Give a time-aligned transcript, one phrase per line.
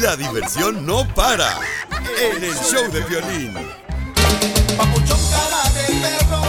[0.00, 1.58] la diversión no para.
[2.20, 3.52] En el show de violín.
[4.76, 6.42] Papuchón cara de perro,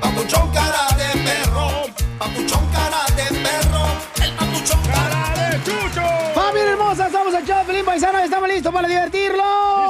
[0.00, 1.70] papuchón cara de perro,
[2.18, 3.86] papuchón cara de perro,
[4.22, 6.02] el papuchón cara de chucho.
[6.34, 7.06] ¡Familia hermosa!
[7.06, 7.12] El
[7.46, 9.46] show de Pelín Paisano y estamos listos para divertirlos.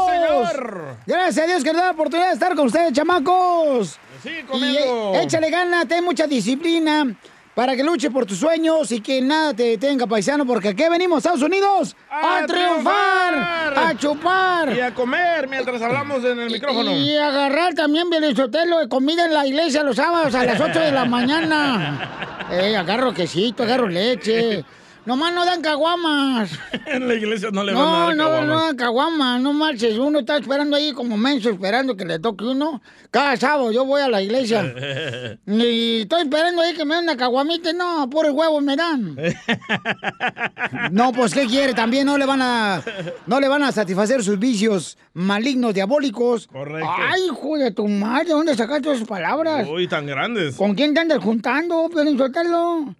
[0.07, 0.97] ¡Sí, señor!
[1.07, 3.99] Gracias a Dios que nos da la oportunidad de estar con ustedes, chamacos.
[4.23, 5.13] Sí, Y comiendo.
[5.15, 7.07] eh, échale gana, ten mucha disciplina
[7.55, 11.19] para que luche por tus sueños y que nada te detenga, paisano, porque aquí venimos,
[11.19, 13.79] Estados Unidos, a, ¡A triunfar, triunfar!
[13.79, 14.77] a chupar.
[14.77, 16.93] Y a comer mientras hablamos en el micrófono.
[16.93, 20.93] Y agarrar también Sotelo de comida en la iglesia los sábados a las 8 de
[20.93, 22.19] la mañana.
[22.53, 24.63] Eh, agarro quesito, agarro leche.
[25.05, 26.51] Nomás no dan caguamas.
[26.87, 28.47] En la iglesia no le van a No, dar no, caguamas.
[28.49, 29.99] no dan caguamas, no marches.
[29.99, 32.81] Uno está esperando ahí como menso, esperando que le toque uno.
[33.11, 34.63] Cada sábado yo voy a la iglesia.
[35.47, 37.73] Y estoy esperando ahí que me den una caguamita.
[37.73, 39.17] No, por el huevo me dan.
[40.91, 41.75] No, pues ¿qué quiere?
[41.75, 42.83] También no le van a
[43.27, 46.47] no le van a satisfacer sus vicios malignos, diabólicos.
[46.47, 46.89] Correcto.
[46.99, 49.67] Ay, hijo de tu madre, ¿dónde sacaste esas palabras?
[49.71, 50.57] Uy, tan grandes.
[50.57, 52.95] ¿Con quién te andas juntando, Piolín Sotelo?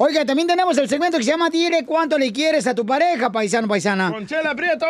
[0.00, 3.32] Oiga, también tenemos el segmento que se llama Dile cuánto le quieres a tu pareja,
[3.32, 4.12] paisano, paisana.
[4.12, 4.86] ¡Con Chela Prieto!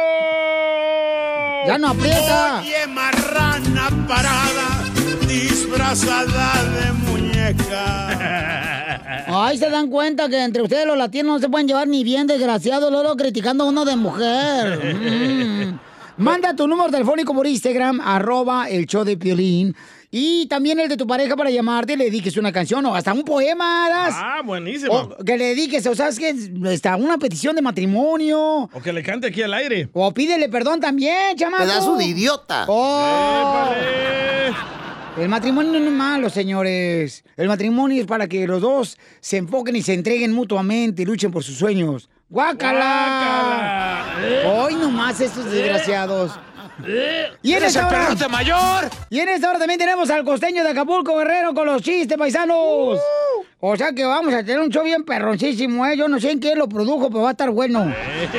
[1.66, 2.60] Ya no aprieta.
[2.60, 4.84] Oye, marrana parada,
[5.26, 8.04] disfrazada de muñeca.
[9.46, 12.26] Ay, se dan cuenta que entre ustedes los latinos no se pueden llevar ni bien,
[12.26, 14.94] desgraciado, luego criticando a uno de mujer.
[16.18, 16.24] Mm.
[16.24, 19.76] Manda tu número telefónico por Instagram, arroba el show de Piolín.
[20.10, 23.12] Y también el de tu pareja para llamarte y le dediques una canción o hasta
[23.12, 24.14] un poema, ¿das?
[24.16, 24.94] Ah, buenísimo.
[24.94, 26.34] O que le dediques, o sabes que
[26.72, 28.70] está una petición de matrimonio.
[28.72, 29.90] O que le cante aquí al aire.
[29.92, 31.62] O pídele perdón también, chamaco.
[31.62, 32.64] Pedazo de idiota.
[32.68, 33.68] ¡Oh!
[35.18, 37.24] El matrimonio no es malo, señores.
[37.36, 41.30] El matrimonio es para que los dos se enfoquen y se entreguen mutuamente y luchen
[41.30, 42.08] por sus sueños.
[42.30, 44.04] ¡Guácala!
[44.46, 46.38] Hoy nomás estos desgraciados.
[47.42, 48.90] Y en ¿Eres esta el hora, perrote mayor?
[49.10, 52.98] y en esta hora también tenemos al costeño de Acapulco Guerrero con los chistes paisanos.
[53.60, 55.96] O sea que vamos a tener un show bien perroncísimo, ¿eh?
[55.96, 57.92] Yo no sé en qué lo produjo, pero va a estar bueno.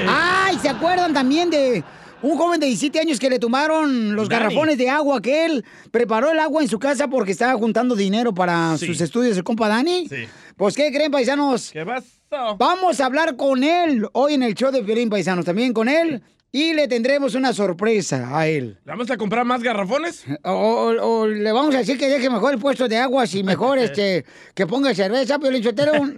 [0.08, 0.58] ¡Ay!
[0.62, 1.84] ¿Se acuerdan también de
[2.22, 4.44] un joven de 17 años que le tomaron los Dani.
[4.44, 8.34] garrafones de agua que él preparó el agua en su casa porque estaba juntando dinero
[8.34, 8.86] para Sí.
[8.88, 10.08] sus estudios, el compa Dani?
[10.08, 10.28] Sí.
[10.56, 11.72] Pues, ¿qué creen, paisanos?
[11.72, 12.08] ¿Qué pasó?
[12.32, 16.22] Vamos a hablar con él hoy en el show de Violín Paisanos, también con él.
[16.52, 18.80] Y le tendremos una sorpresa a él.
[18.84, 20.26] ¿Le vamos a comprar más garrafones?
[20.44, 23.44] O, o- o le vamos a decir que deje mejor el puesto de aguas y
[23.44, 24.26] mejor este
[24.56, 25.94] que ponga cerveza, Piolín Sotelo.
[26.02, 26.16] Un-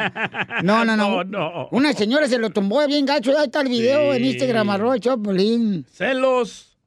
[0.64, 1.24] No, no, no.
[1.24, 1.68] No, no.
[1.72, 3.38] Una señora se lo tumbó bien gacho.
[3.38, 4.18] Ahí está el video Sí.
[4.18, 5.86] en Instagram, arroba Piolín.
[5.92, 6.78] Celos.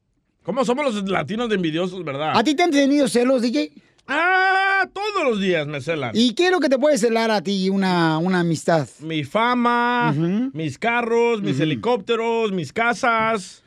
[0.43, 2.33] ¿Cómo somos los latinos de envidiosos, verdad?
[2.35, 3.71] ¿A ti te han tenido celos, DJ?
[4.07, 6.11] Ah, todos los días me celan.
[6.13, 8.87] ¿Y qué es lo que te puede celar a ti una, una amistad?
[8.99, 10.13] Mi fama,
[10.53, 13.63] mis carros, mis helicópteros, mis casas.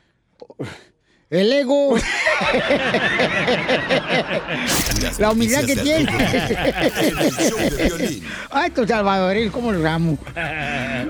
[1.29, 1.95] El ego.
[5.19, 6.09] La humildad que tiene.
[8.49, 10.17] Ay, estos salvadoreños, ¿cómo los amo?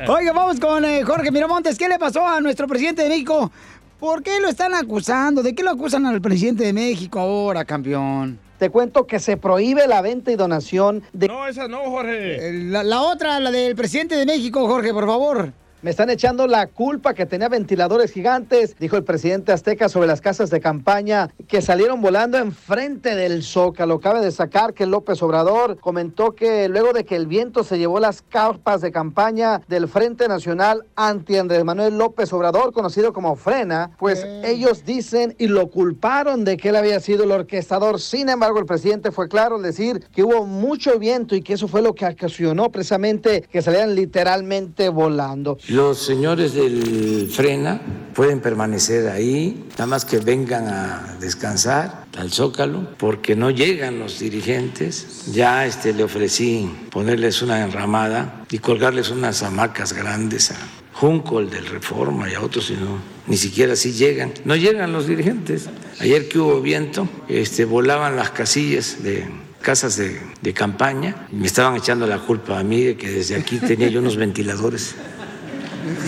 [0.09, 1.77] Oiga, vamos con eh, Jorge Miramontes.
[1.77, 3.49] ¿Qué le pasó a nuestro presidente de México?
[3.97, 5.41] ¿Por qué lo están acusando?
[5.41, 8.37] ¿De qué lo acusan al presidente de México ahora, campeón?
[8.59, 11.29] Te cuento que se prohíbe la venta y donación de...
[11.29, 12.51] No, esa no, Jorge.
[12.51, 15.53] La, la otra, la del presidente de México, Jorge, por favor.
[15.81, 20.19] Me están echando la culpa que tenía ventiladores gigantes, dijo el presidente azteca sobre las
[20.19, 24.01] casas de campaña que salieron volando enfrente del Zócalo.
[24.01, 28.21] Cabe destacar que López Obrador comentó que luego de que el viento se llevó las
[28.21, 34.25] carpas de campaña del Frente Nacional anti Andrés Manuel López Obrador, conocido como Frena, pues
[34.43, 38.01] ellos dicen y lo culparon de que él había sido el orquestador.
[38.01, 41.69] Sin embargo, el presidente fue claro al decir que hubo mucho viento y que eso
[41.69, 45.57] fue lo que ocasionó precisamente que salieran literalmente volando.
[45.69, 47.79] Los señores del Frena
[48.15, 54.17] pueden permanecer ahí, nada más que vengan a descansar al Zócalo, porque no llegan los
[54.17, 55.27] dirigentes.
[55.31, 60.55] Ya este, le ofrecí ponerles una enramada y colgarles unas hamacas grandes a
[60.93, 62.97] Junco, el del Reforma y a otros, y no,
[63.27, 64.33] ni siquiera así llegan.
[64.45, 65.69] No llegan los dirigentes.
[65.99, 69.27] Ayer que hubo viento, este, volaban las casillas de
[69.61, 73.57] casas de, de campaña me estaban echando la culpa a mí de que desde aquí
[73.57, 74.95] tenía yo unos ventiladores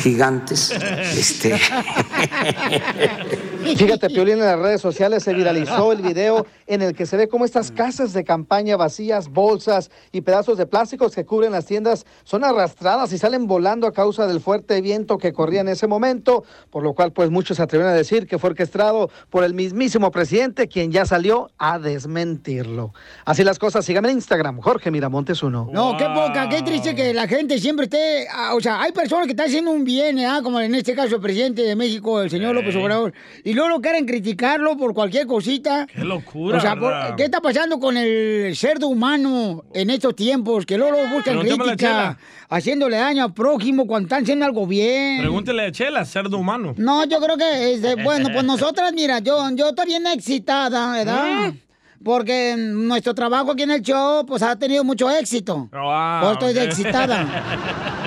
[0.02, 0.72] gigantes.
[1.18, 1.60] Este,
[3.62, 7.28] Fíjate, Piolín, en las redes sociales se viralizó el video en el que se ve
[7.28, 12.06] cómo estas casas de campaña vacías, bolsas y pedazos de plásticos que cubren las tiendas
[12.24, 16.44] son arrastradas y salen volando a causa del fuerte viento que corría en ese momento,
[16.70, 20.12] por lo cual pues muchos se atreven a decir que fue orquestado por el mismísimo
[20.12, 22.94] presidente, quien ya salió a desmentirlo.
[23.26, 25.70] Así las cosas, síganme en Instagram, Jorge Miramontes uno.
[25.72, 29.26] No, qué poca, qué triste que la gente siempre esté, ah, o sea, hay personas
[29.26, 30.42] que están haciendo un bien, ¿ah?
[30.44, 33.14] como en este caso el presidente de México, el señor López Obrador,
[33.44, 35.88] y luego lo quieren criticarlo por cualquier cosita.
[35.88, 36.58] Qué locura.
[36.58, 37.16] O sea.
[37.16, 40.66] ¿qué está pasando con el cerdo humano en estos tiempos?
[40.66, 42.18] Que luego buscan a la crítica,
[42.50, 45.20] haciendo daño al prójimo cuando están haciendo algo bien.
[45.22, 46.74] Pregúntele a Chela, cerdo humano.
[46.78, 51.54] No, yo creo que, este, bueno, pues nosotras, mira, yo, yo estoy bien excitada, ¿verdad?
[52.04, 55.70] Porque nuestro trabajo aquí en el show, pues ha tenido mucho éxito.
[55.72, 56.70] Ah, Pues estoy ok.
[56.70, 57.98] excitada.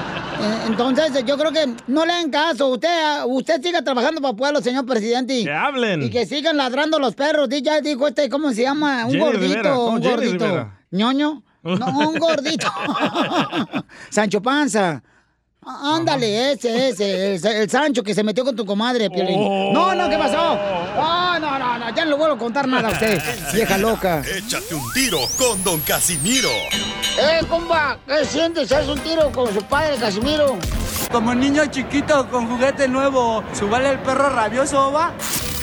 [0.44, 2.69] Eh, Entonces, yo creo que no le hagan caso.
[2.69, 2.88] Usted,
[3.26, 5.35] usted siga trabajando para el pueblo, señor presidente.
[5.38, 6.02] y- Que hablen.
[6.02, 7.49] Y que sigan ladrando los perros.
[7.62, 9.05] Ya dijo este, ¿cómo se llama?
[9.06, 10.44] Un Jenny gordito, un Jenny gordito.
[10.44, 10.81] Rivera.
[10.91, 11.43] ¿Ñoño?
[11.62, 12.67] No, un gordito.
[14.11, 15.02] Sancho Panza.
[15.66, 19.37] Á- Ándale, ese, ese, el, el Sancho que se metió con tu comadre, Piolín.
[19.38, 19.70] Oh.
[19.72, 20.58] No, no, ¿qué pasó?
[20.96, 23.22] No, no, no, no, ya no le vuelvo a contar nada a usted,
[23.55, 24.22] vieja loca.
[24.37, 26.50] Échate un tiro con Don Casimiro.
[26.50, 28.70] Eh, compa, ¿qué sientes?
[28.72, 30.58] ¿Haz un tiro con su padre, Casimiro?
[31.11, 35.12] Como niño chiquito con juguete nuevo, ¿subale el perro rabioso, va?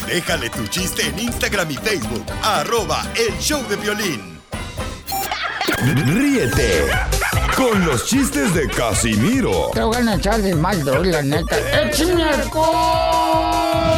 [0.07, 2.25] Déjale tu chiste en Instagram y Facebook.
[2.43, 4.39] Arroba el show de violín.
[6.05, 6.85] Ríete
[7.61, 11.55] con los chistes de Casimiro Te voy a echar de mal, doy, la neta.
[11.83, 13.91] ¡Échame alcohol!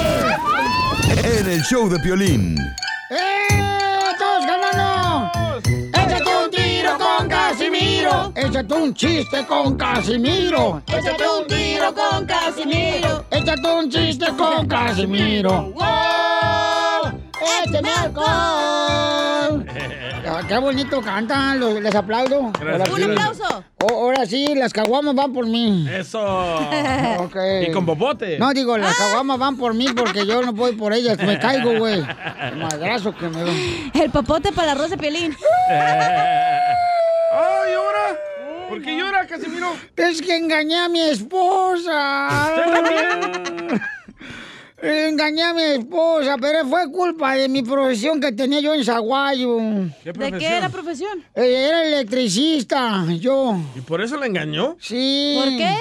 [1.23, 2.57] en el show de Piolín.
[3.09, 4.15] ¡Eh!
[4.19, 5.61] ¡Todos ganando!
[5.93, 8.33] ¡Échate un tiro con Casimiro!
[8.35, 10.81] ¡Échate un chiste con Casimiro!
[10.87, 13.25] ¡Échate un tiro con Casimiro!
[13.31, 15.71] ¡Échate un chiste con Casimiro!
[15.73, 17.13] ¡Wow!
[17.65, 19.65] ¡Échame alcohol!
[20.35, 21.59] Ah, ¡Qué bonito cantan!
[21.59, 22.51] los- Les aplaudo.
[22.59, 22.71] Gracias.
[22.71, 23.03] Ahora sí.
[23.03, 23.63] Un aplauso.
[23.83, 25.87] Oh, ahora sí, las caguamas van por mí.
[25.91, 26.19] Eso.
[27.19, 27.35] Ok.
[27.67, 28.39] Y con popote.
[28.39, 31.17] No, digo, las caguamas van por mí porque yo no voy por ellas.
[31.19, 32.03] Me caigo, güey.
[32.41, 33.91] El Madrazo que me doy.
[33.93, 35.35] El popote para la rosa de pielín.
[35.69, 38.19] ¡Ay, llora!
[38.69, 39.73] ¿Por qué llora, Casimiro?
[39.95, 42.29] Es que engañé a mi esposa.
[44.85, 49.55] Engañé a mi esposa, pero fue culpa de mi profesión que tenía yo en Zaguayo.
[50.03, 51.23] ¿De qué era profesión?
[51.35, 53.55] Eh, Era electricista, yo.
[53.75, 54.75] ¿Y por eso le engañó?
[54.81, 55.39] Sí.
[55.41, 55.77] ¿Por qué?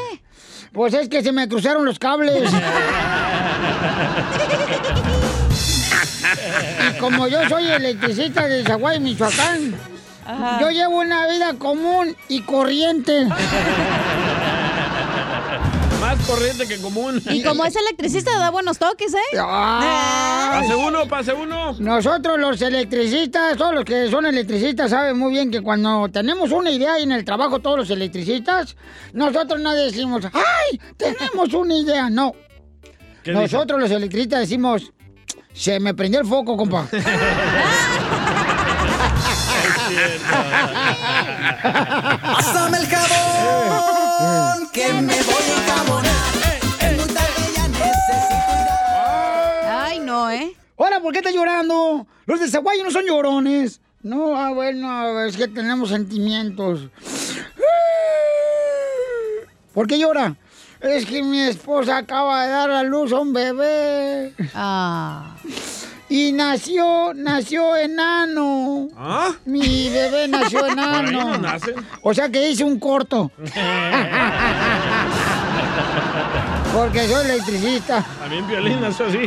[0.73, 2.49] Pues es que se me cruzaron los cables.
[6.95, 9.75] y como yo soy electricista de Zaguayo, Michoacán,
[10.25, 10.61] Ajá.
[10.61, 13.27] yo llevo una vida común y corriente.
[16.23, 17.21] Más corriente que común.
[17.31, 19.39] Y como es electricista, da buenos toques, ¿eh?
[19.39, 20.61] Ah.
[20.61, 21.75] Pase uno, pase uno.
[21.81, 26.71] Nosotros los electricistas, todos los que son electricistas saben muy bien que cuando tenemos una
[26.71, 28.77] idea y en el trabajo todos los electricistas,
[29.13, 30.81] nosotros no decimos, ¡ay!
[30.97, 32.33] Tenemos una idea, no.
[33.25, 34.93] Nosotros los electricistas decimos,
[35.53, 36.87] se me prendió el foco, compa.
[42.23, 45.72] Pásame el jabón, que me voy a
[50.83, 52.09] Ahora, ¿por qué estás llorando?
[52.27, 53.81] Los de Zaguayo no son llorones.
[54.03, 56.89] No, ah, bueno, es que tenemos sentimientos.
[59.73, 60.35] ¿Por qué llora?
[60.81, 64.35] Es que mi esposa acaba de dar a luz a un bebé.
[64.57, 65.37] Ah.
[66.09, 68.89] Y nació, nació enano.
[68.97, 69.31] ¿Ah?
[69.45, 71.39] Mi bebé nació Por ahí no enano.
[71.39, 71.77] nacen.
[72.03, 73.31] O sea que hice un corto.
[76.73, 78.03] Porque soy electricista.
[78.21, 79.19] También violín nació así.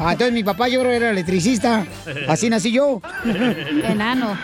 [0.00, 1.84] Ah, entonces mi papá yo creo era electricista.
[2.28, 3.00] Así nací yo.
[3.84, 4.36] Enano.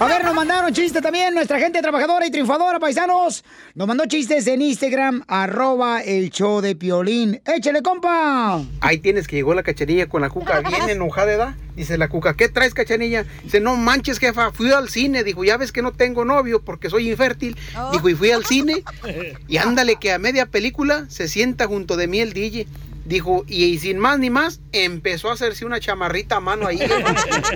[0.00, 3.44] A ver, nos mandaron chistes también nuestra gente trabajadora y triunfadora, paisanos.
[3.74, 7.40] Nos mandó chistes en Instagram, arroba el show de Piolín.
[7.44, 8.62] ¡Échale, compa!
[8.80, 11.54] Ahí tienes que llegó la cachanilla con la cuca bien enojada, ¿verdad?
[11.74, 13.24] Dice la cuca, ¿qué traes, cachanilla?
[13.42, 15.24] Dice, no manches, jefa, fui al cine.
[15.24, 17.56] Dijo, ya ves que no tengo novio porque soy infértil.
[17.90, 18.84] Dijo, y fui al cine.
[19.48, 22.68] Y ándale, que a media película se sienta junto de mí el DJ.
[23.08, 26.78] Dijo, y, y sin más ni más, empezó a hacerse una chamarrita a mano ahí.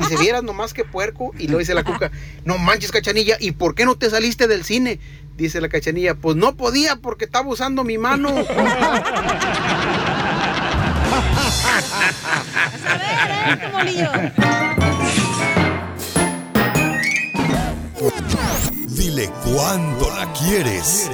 [0.00, 1.32] Y se vieras nomás que puerco.
[1.38, 2.11] Y lo dice la cuca,
[2.47, 4.99] no manches, cachanilla, ¿y por qué no te saliste del cine?
[5.37, 8.30] Dice la cachanilla, pues no podía porque estaba usando mi mano.
[18.88, 21.11] Dile cuándo la quieres.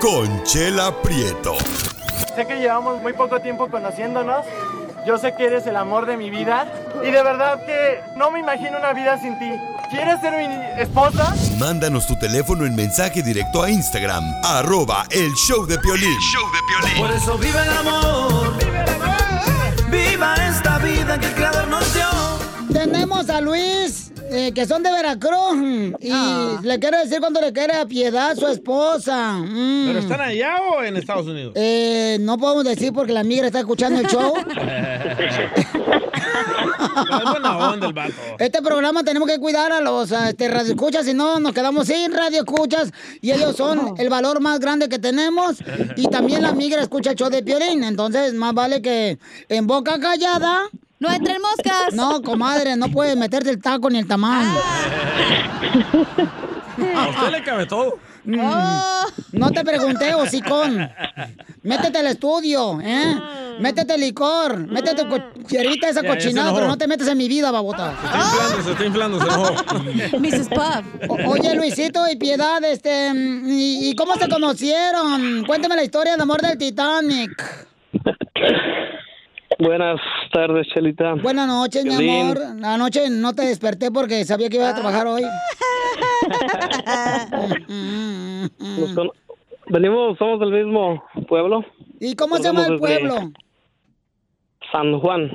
[0.00, 1.56] Conchela Prieto.
[2.34, 4.44] Sé que llevamos muy poco tiempo conociéndonos,
[5.06, 6.70] Yo sé que eres el amor de mi vida
[7.02, 9.50] y de verdad que no me imagino una vida sin ti.
[9.90, 11.34] ¿Quieres ser mi esposa?
[11.58, 16.16] Mándanos tu teléfono en mensaje directo a Instagram, arroba el show de Piolín.
[16.98, 18.56] Por eso vive el amor.
[18.58, 19.90] Vive el amor.
[19.90, 22.06] Viva esta vida que el creador nos dio.
[22.72, 25.94] Tenemos a Luis, eh, que son de Veracruz.
[26.00, 29.38] Y le quiero decir cuando le quiere a Piedad, su esposa.
[29.38, 29.86] Mm.
[29.86, 31.52] ¿Pero están allá o en Estados Unidos?
[31.56, 34.34] Eh, no podemos decir porque la migra está escuchando el show.
[37.60, 38.14] Onda el vato.
[38.38, 42.12] Este programa tenemos que cuidar a los a, este, radioescuchas, si no nos quedamos sin
[42.12, 42.92] radioescuchas.
[43.20, 45.56] Y ellos son el valor más grande que tenemos.
[45.96, 47.84] Y también la migra escucha el show de Piolín.
[47.84, 49.18] Entonces, más vale que
[49.48, 50.68] en boca callada...
[51.00, 51.94] No entren moscas.
[51.94, 54.46] No, comadre, no puedes meterte el taco ni el tamal.
[56.96, 57.98] A usted le cabe todo.
[58.24, 58.38] Mm,
[59.32, 60.90] No te pregunté, hocicón.
[61.62, 63.18] Métete al estudio, ¿eh?
[63.60, 64.58] Métete licor.
[64.66, 67.94] Métete cucharita esa se cochinada, pero no te metes en mi vida, babota.
[68.62, 70.18] Se está inflando, se está inflando.
[70.20, 70.48] Mrs.
[70.48, 70.84] Puff.
[71.10, 75.44] O- Oye, Luisito y Piedad, este, mm, ¿y, y cómo se conocieron?
[75.46, 77.66] Cuéntame la historia de amor del Titanic.
[79.60, 80.00] Buenas
[80.32, 81.14] tardes, Chelita.
[81.22, 82.20] Buenas noches, mi Piolín.
[82.20, 82.38] amor.
[82.64, 85.22] Anoche no te desperté porque sabía que iba a trabajar hoy.
[88.58, 88.94] Nos
[89.68, 91.64] Venimos, somos del mismo pueblo,
[92.00, 93.30] ¿Y cómo se llama el pueblo?
[94.72, 95.30] San Juan.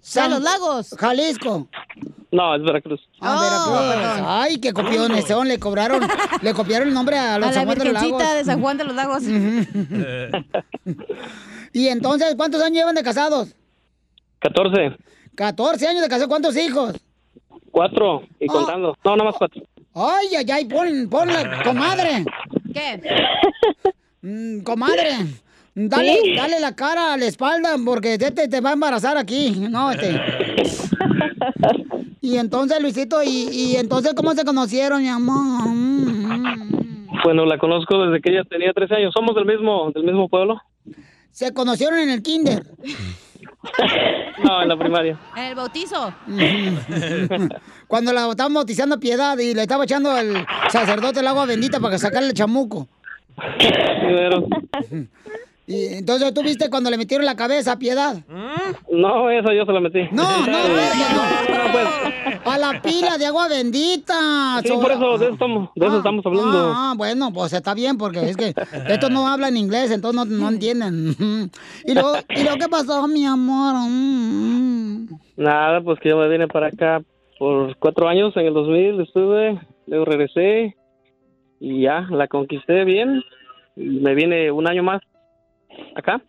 [0.00, 0.94] San los Lagos.
[0.98, 1.68] Jalisco.
[2.30, 3.00] No, es Veracruz.
[3.20, 4.24] Ah, Veracruz.
[4.26, 5.48] Ay, qué copiones son.
[5.48, 6.00] Le cobraron,
[6.42, 8.34] le copiaron el nombre a los A la San Juan de los Lagos.
[8.34, 9.22] de San Juan de los Lagos.
[11.72, 13.54] Y entonces, ¿cuántos años llevan de casados?
[14.40, 14.96] 14,
[15.34, 16.28] 14 años de casados.
[16.28, 16.94] ¿Cuántos hijos?
[17.70, 18.52] 4 y Ah.
[18.52, 18.96] contando.
[19.04, 19.62] No, nada más 4.
[19.94, 21.34] Ay, ay, ay, pon, ponle,
[21.64, 22.24] comadre.
[22.72, 23.00] ¿Qué?
[24.22, 25.10] Mm, comadre.
[25.74, 26.34] Dale, Sí.
[26.34, 29.50] dale la cara a la espalda porque este te va a embarazar aquí.
[29.70, 30.20] No, este.
[32.22, 35.68] Y entonces, Luisito, y, y entonces, ¿cómo se conocieron, mi amor?
[35.68, 37.06] Mm.
[37.24, 39.12] Bueno, la conozco desde que ella tenía 13 años.
[39.16, 40.60] Somos del mismo, del mismo pueblo.
[41.32, 42.62] Se conocieron en el kinder.
[44.42, 45.18] No, en la primaria.
[45.36, 46.14] En el bautizo.
[47.88, 51.78] Cuando la estaban bautizando a Piedad y le estaba echando el sacerdote el agua bendita
[51.78, 52.88] para sacarle el chamuco.
[55.70, 58.16] Y entonces tú viste cuando le metieron la cabeza a Piedad.
[58.90, 60.00] No, esa yo se la metí.
[60.10, 61.72] No, no, verga, no.
[61.72, 64.60] pues, A la pila de agua bendita.
[64.64, 66.72] Sí, por eso, de eso estamos, de eso estamos hablando.
[66.74, 68.52] Ah, bueno, pues está bien, porque es que
[68.88, 71.14] estos no hablan inglés, entonces no, no entienden.
[71.86, 73.76] ¿Y luego, ¿Y luego qué pasó, mi amor?
[73.88, 75.08] Mm.
[75.36, 77.00] Nada, pues que yo me vine para acá
[77.38, 80.74] por cuatro años, en el 2000 estuve, luego regresé
[81.60, 83.22] y ya, la conquisté bien.
[83.76, 85.00] Me vine un año más
[85.96, 86.22] acá,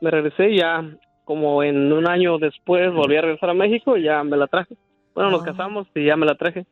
[0.00, 0.84] me regresé y ya
[1.24, 4.76] como en un año después volví a regresar a México y ya me la traje.
[5.14, 6.66] Bueno, nos casamos y ya me la traje.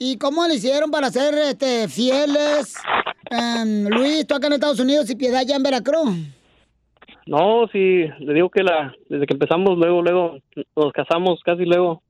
[0.00, 2.74] ¿Y cómo le hicieron para ser este, fieles?
[3.30, 6.08] em, Luis, tú acá en Estados Unidos y Piedad ya en Veracruz.
[7.26, 10.38] No, sí, le digo que la desde que empezamos, luego, luego
[10.76, 12.02] nos casamos casi luego.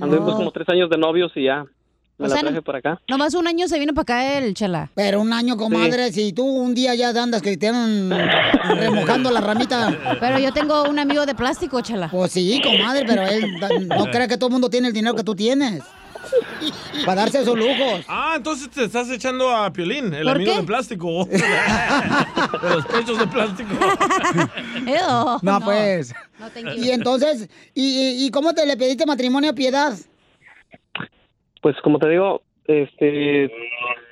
[0.00, 0.36] Anduvimos No.
[0.36, 1.64] como tres años de novios y ya
[2.16, 3.00] me O la sea, traje para acá.
[3.08, 4.90] Nomás un año se vino para acá el chela.
[4.94, 8.10] Pero un año, comadre, si tú un día ya andas que te andan
[8.76, 10.16] remojando la ramita.
[10.20, 12.08] Pero yo tengo un amigo de plástico, chela.
[12.10, 15.24] Pues sí, comadre, pero él no cree que todo el mundo tiene el dinero que
[15.24, 15.82] tú tienes.
[17.04, 18.04] Para darse esos lujos.
[18.08, 20.58] Ah, entonces te estás echando a Piolín, el ¿Por amigo qué?
[20.60, 21.24] de plástico.
[21.30, 23.70] de los pechos de plástico.
[25.42, 26.14] No, pues.
[26.38, 26.82] No, thank you.
[26.84, 29.94] Y entonces, ¿y, y, y cómo te le pediste matrimonio a Piedad?
[31.64, 33.50] Pues como te digo, este,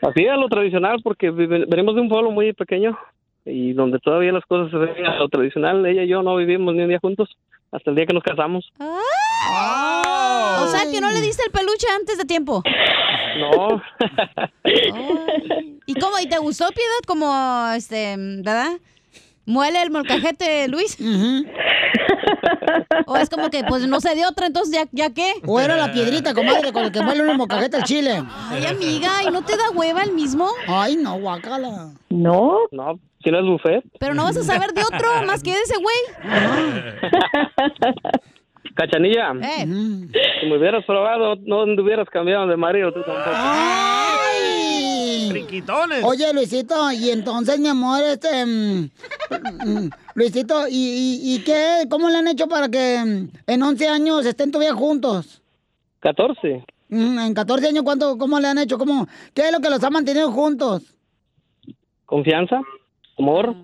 [0.00, 2.99] así a lo tradicional porque vive- venimos de un pueblo muy pequeño
[3.44, 5.85] y donde todavía las cosas se ven a lo tradicional.
[5.85, 7.28] Ella y yo no vivimos ni un día juntos
[7.71, 8.73] hasta el día que nos casamos.
[8.80, 12.62] O sea, que no le diste el peluche antes de tiempo.
[13.38, 13.82] No,
[15.87, 16.18] ¿Y cómo?
[16.23, 17.00] ¿Y te gustó, Piedad?
[17.06, 18.78] Como, este, ¿verdad?
[19.46, 20.96] ¿Muele el molcajete, Luis?
[23.06, 25.32] ¿O es como que, pues, no se dio otra, entonces, ¿ya, ya qué?
[25.46, 28.22] ¿O era la piedrita, comadre, con el que muele una mocajeta al chile?
[28.49, 30.49] Ay, amiga, ¿y no te da hueva el mismo?
[30.68, 31.90] Ay, no, guacala.
[32.11, 33.84] no, no, si no es buffet.
[33.99, 35.96] Pero no vas a saber de otro más que de ese güey.
[38.74, 39.66] Cachanilla, Eh.
[40.40, 43.30] si me hubieras probado, no hubieras cambiado de marido tú tampoco.
[43.34, 45.28] ¡Ay!
[45.30, 46.04] Triquitones.
[46.04, 48.44] Oye, Luisito, y entonces, mi amor, este...
[48.46, 48.90] mm,
[49.66, 50.72] mm, Luisito, ¿y,
[51.22, 51.84] y, y qué?
[51.90, 55.42] ¿Cómo le han hecho para que mm, en 11 años estén todavía juntos?
[56.00, 56.64] 14.
[56.88, 58.78] Mm, En 14 años, ¿cuánto, ¿cómo le han hecho?
[58.78, 60.94] ¿Cómo, ¿Qué es lo que los ha mantenido juntos?
[62.06, 62.60] Confianza,
[63.18, 63.54] amor,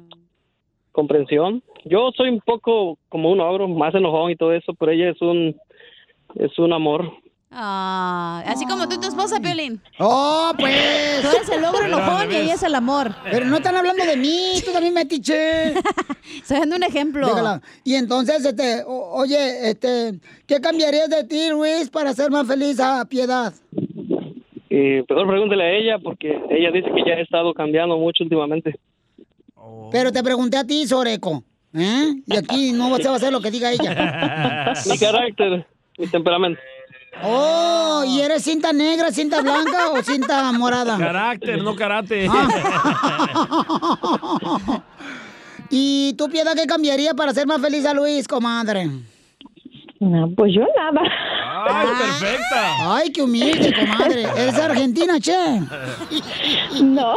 [0.92, 1.62] comprensión.
[1.84, 5.20] Yo soy un poco como un ogro, más enojón y todo eso, pero ella es
[5.22, 5.56] un
[6.34, 7.10] es un amor.
[7.50, 9.80] Ah, así como tú y tu esposa, Piolín.
[9.98, 11.22] ¡Oh, pues!
[11.22, 13.14] Tú eres el al enojón y ella es el amor.
[13.30, 15.72] Pero no están hablando de mí, tú también metiche.
[16.42, 17.26] Estoy dando un ejemplo.
[17.26, 17.62] Déjala.
[17.84, 22.78] Y entonces, este, o- oye, este, ¿qué cambiarías de ti, Luis, para ser más feliz
[22.80, 23.54] a Piedad?
[24.68, 28.78] Y mejor pregúntele a ella porque ella dice que ya ha estado cambiando mucho últimamente.
[29.90, 31.42] Pero te pregunté a ti, Soreco.
[31.74, 32.14] ¿Eh?
[32.26, 34.74] Y aquí no se va a hacer lo que diga ella.
[34.86, 35.66] Mi carácter,
[35.98, 36.60] mi temperamento.
[37.22, 40.96] Oh, ¿y eres cinta negra, cinta blanca o cinta morada?
[40.96, 42.28] Carácter, no karate.
[45.70, 48.88] ¿Y tú, Piedad, qué cambiaría para ser más feliz a Luis, comadre?
[50.00, 51.02] No, pues yo nada.
[51.66, 52.94] ¡Ay, perfecta!
[52.94, 54.22] Ay, qué humilde, comadre.
[54.22, 55.60] ¿Eres argentina, che?
[56.82, 57.16] No.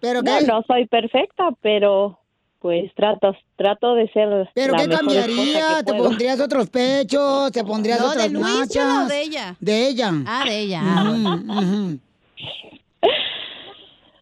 [0.00, 0.46] ¿Pero no, qué?
[0.46, 2.18] no soy perfecta, pero
[2.62, 5.76] pues trato, trato de ser ¿Pero la qué mejor cambiaría?
[5.78, 6.04] que ¿Te puedo.
[6.04, 7.50] pondrías otros pechos?
[7.52, 8.68] ¿Te pondrías No, otras de Luis,
[9.08, 9.56] de ella.
[9.60, 10.10] De ella.
[10.26, 10.80] Ah, de ella.
[10.82, 11.98] Ujú.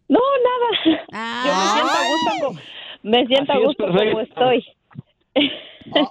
[0.09, 0.67] No, nada.
[1.45, 2.55] Yo me siento a gusto, co-
[3.03, 4.65] me siento a Así es gusto como estoy.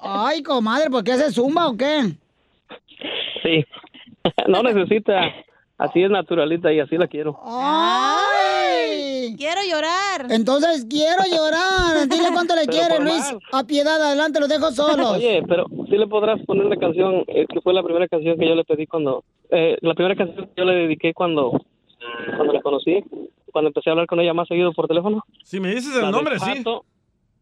[0.03, 2.13] Ay, comadre, ¿por qué haces zumba o qué?
[3.43, 3.65] Sí.
[4.49, 5.21] no necesita.
[5.79, 7.39] Así es naturalita y así la quiero.
[7.45, 8.40] ¡Ay!
[9.37, 10.27] Quiero llorar.
[10.31, 12.09] Entonces quiero llorar.
[12.09, 13.35] Dile cuánto le por Luis.
[13.53, 15.13] A piedad, adelante, los dejo solos.
[15.17, 18.49] Oye, pero sí le podrás poner la canción, es que fue la primera canción que
[18.49, 21.53] yo le pedí cuando, eh, la primera canción que yo le dediqué cuando,
[22.37, 23.03] cuando la conocí,
[23.53, 25.25] cuando empecé a hablar con ella más seguido por teléfono.
[25.45, 26.63] Si me dices el La nombre, sí.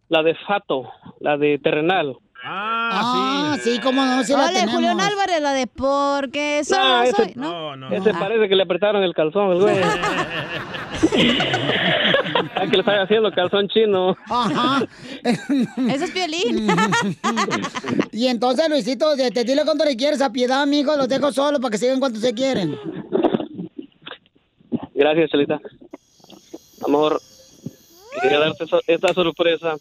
[0.08, 0.88] La de Fato,
[1.20, 2.16] la de Terrenal.
[2.44, 4.74] Ah, sí, cómo no, sí la Hola, tenemos.
[4.74, 7.32] Julián Álvarez, la de porque solo No, ese- soy.
[7.34, 7.90] ¿no?
[7.90, 9.76] Ese parece que le apretaron el calzón, el güey.
[12.54, 14.16] Ay, que le estaba haciendo calzón chino.
[14.28, 14.86] Ajá.
[15.24, 16.68] Ese es Piolín.
[18.12, 20.96] y entonces, Luisito, de- te dile cuánto le quieres a piedad, amigo.
[20.96, 22.78] Los dejo solos para que sigan cuánto se quieren.
[24.94, 25.58] Gracias, Chelita.
[26.84, 27.20] Amor,
[28.22, 29.74] quería darte esta sorpresa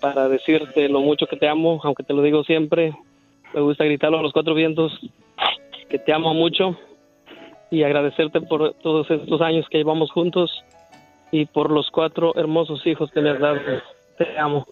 [0.00, 2.94] para decirte lo mucho que te amo, aunque te lo digo siempre.
[3.54, 4.98] Me gusta gritarlo a los cuatro vientos,
[5.88, 6.76] que te amo mucho
[7.70, 10.64] y agradecerte por todos estos años que llevamos juntos
[11.30, 13.60] y por los cuatro hermosos hijos que me has dado.
[14.18, 14.66] Te amo.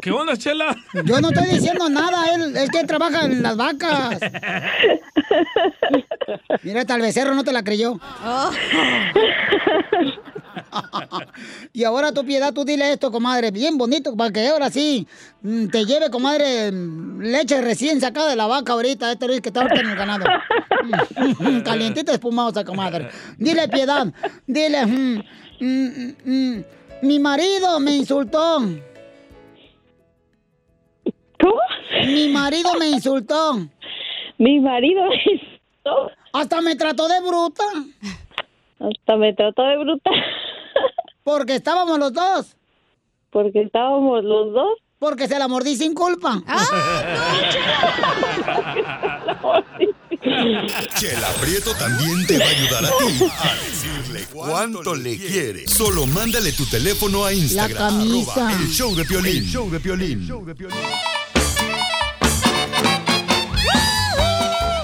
[0.00, 0.74] ¿Qué onda, Chela?
[1.04, 4.20] Yo no estoy diciendo nada, él es que trabaja en las vacas.
[6.62, 7.98] Mira, el becerro no te la creyó.
[11.72, 15.06] y ahora tu piedad, tú dile esto, comadre, bien bonito, para que ahora sí
[15.42, 19.48] mm, te lleve, comadre, mm, leche recién sacada de la vaca ahorita, este Luis que
[19.48, 20.24] está en el ganado.
[21.38, 23.08] Mm, Calientita espumosa, comadre.
[23.38, 24.06] Dile, piedad,
[24.46, 25.22] dile, mm,
[25.60, 26.64] mm, mm,
[27.02, 28.60] mi marido me insultó.
[31.40, 31.60] ¿Cómo?
[32.06, 33.68] Mi marido me insultó.
[34.38, 36.10] Mi marido me insultó.
[36.32, 37.64] Hasta me trató de bruta.
[38.80, 40.10] Hasta me trató de bruta.
[41.22, 42.56] Porque estábamos los dos.
[43.30, 44.78] Porque estábamos los dos.
[44.98, 46.42] Porque se la mordí sin culpa.
[50.98, 55.66] Chela Prieto también te va a ayudar a ti a decirle cuánto le quiere.
[55.68, 57.82] Solo mándale tu teléfono a Instagram.
[57.82, 58.32] La camisa.
[58.32, 59.36] arroba el show de Piolín.
[59.36, 60.28] El show de Piolín.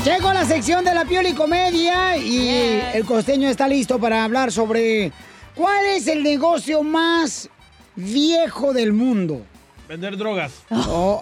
[0.04, 2.48] Llego a la sección de la Pioli Comedia y
[2.94, 5.12] el costeño está listo para hablar sobre
[5.54, 7.48] cuál es el negocio más
[7.96, 9.42] viejo del mundo.
[9.88, 10.52] Vender drogas.
[10.70, 11.20] Oh,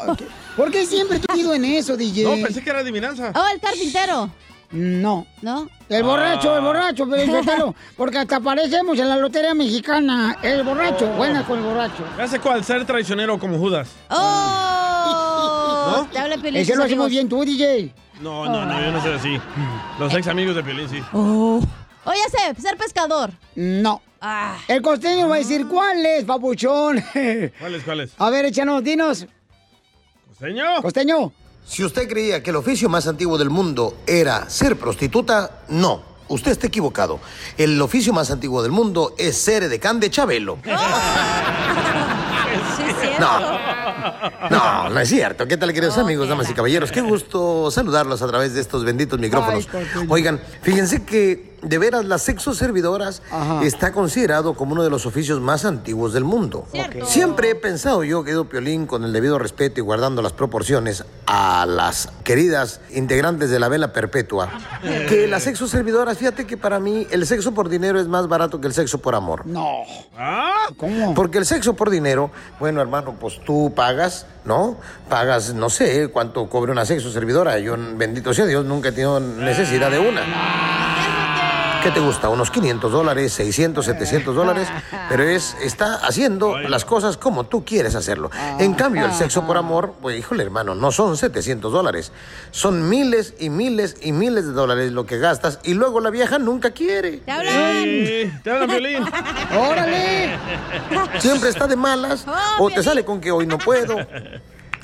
[0.56, 2.24] ¿Por qué siempre tú has ido en eso, DJ?
[2.24, 3.32] No, pensé que era adivinanza.
[3.34, 4.30] Oh, el carpintero.
[4.70, 5.26] No.
[5.40, 5.66] ¿No?
[5.88, 6.66] El borracho, el Ah.
[6.66, 10.36] borracho, pero inténtalo, porque hasta aparecemos en la lotería mexicana.
[10.42, 12.04] El borracho, buena con el borracho.
[12.18, 13.88] Ya sé cuál, ser traicionero como Judas.
[14.10, 16.06] ¡Oh!
[16.12, 16.38] ¿No?
[16.42, 16.60] Te.
[16.60, 17.94] Ese lo hacemos bien tú, DJ.
[18.20, 19.40] No, no, no, yo no soy así.
[19.98, 21.00] Los ex amigos de Piolín, sí.
[21.12, 21.60] Oh.
[22.04, 23.30] Oye, sé, ser pescador.
[23.54, 24.02] No.
[24.20, 24.58] Ah.
[24.66, 27.02] El costeño va a decir cuál es, papuchón.
[27.60, 28.12] ¿Cuáles, cuáles?
[28.18, 29.26] A ver, échanos, dinos.
[30.28, 30.82] ¿Costeño?
[30.82, 31.32] Costeño.
[31.64, 36.02] Si usted creía que el oficio más antiguo del mundo era ser prostituta, no.
[36.28, 37.20] Usted está equivocado.
[37.56, 40.58] El oficio más antiguo del mundo es ser edecán de Chabelo.
[43.18, 43.40] No,
[44.48, 45.46] no, no es cierto.
[45.48, 46.92] ¿Qué tal, queridos amigos, damas y caballeros?
[46.92, 49.68] Qué gusto saludarlos a través de estos benditos micrófonos.
[50.08, 53.22] Oigan, fíjense que de veras las sexoservidoras
[53.62, 56.66] está considerado como uno de los oficios más antiguos del mundo.
[57.04, 61.66] Siempre he pensado yo, querido Piolín, con el debido respeto y guardando las proporciones a
[61.66, 64.50] las queridas integrantes de la vela perpetua,
[65.08, 68.66] que las sexoservidoras, fíjate que para mí el sexo por dinero es más barato que
[68.66, 69.46] el sexo por amor.
[69.46, 69.82] No.
[70.76, 71.14] ¿Cómo?
[71.14, 74.76] Porque el sexo por dinero, bueno, hermano, pues tú pagas, ¿no?
[75.08, 77.58] Pagas, no sé cuánto cobre una sexo servidora.
[77.58, 80.22] Yo, bendito sea Dios, nunca he tenido necesidad de una.
[81.82, 82.28] ¿Qué te gusta?
[82.28, 84.68] ¿Unos 500 dólares, 600, 700 dólares?
[85.08, 88.30] Pero es, está haciendo las cosas como tú quieres hacerlo.
[88.58, 92.12] En cambio, el sexo por amor, pues híjole hermano, no son 700 dólares.
[92.50, 96.38] Son miles y miles y miles de dólares lo que gastas y luego la vieja
[96.38, 97.18] nunca quiere.
[97.18, 97.82] ¡Te hablan!
[97.84, 99.04] Sí, te hablan, Piolín.
[99.56, 100.36] ¡Órale!
[101.18, 102.26] Siempre está de malas
[102.58, 103.96] o te sale con que hoy no puedo.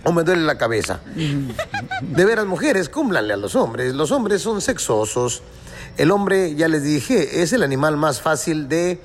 [0.05, 1.01] O me duele la cabeza.
[2.03, 3.95] De veras, mujeres, cúmplanle a los hombres.
[3.95, 5.43] Los hombres son sexosos.
[5.97, 9.01] El hombre, ya les dije, es el animal más fácil de,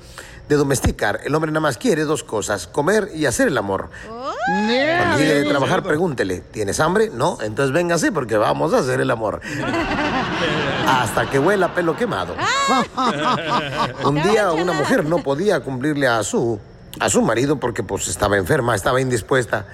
[0.48, 1.20] de domesticar.
[1.24, 3.90] El hombre nada más quiere dos cosas, comer y hacer el amor.
[4.08, 7.10] Cuando llegue de trabajar, pregúntele, ¿tienes hambre?
[7.12, 9.40] No, entonces véngase porque vamos a hacer el amor.
[10.88, 12.34] Hasta que huela pelo quemado.
[14.04, 16.58] Un día una mujer no podía cumplirle a su,
[16.98, 19.66] a su marido porque pues estaba enferma, estaba indispuesta.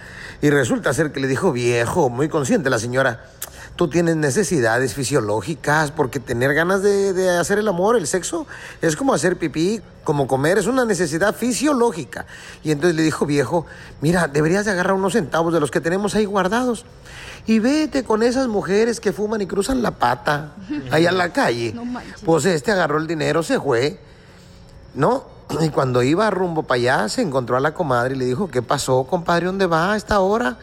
[0.42, 3.24] Y resulta ser que le dijo, viejo, muy consciente la señora,
[3.76, 8.46] tú tienes necesidades fisiológicas porque tener ganas de, de hacer el amor, el sexo,
[8.82, 12.26] es como hacer pipí, como comer, es una necesidad fisiológica.
[12.64, 13.66] Y entonces le dijo, viejo,
[14.00, 16.84] mira, deberías de agarrar unos centavos de los que tenemos ahí guardados.
[17.46, 20.54] Y vete con esas mujeres que fuman y cruzan la pata
[20.90, 21.74] allá en la calle.
[22.24, 24.00] Pues este agarró el dinero, se fue.
[24.96, 25.24] ¿no?
[25.60, 28.62] Y cuando iba rumbo para allá, se encontró a la comadre y le dijo, ¿qué
[28.62, 29.46] pasó, compadre?
[29.46, 30.58] ¿Dónde va a esta hora?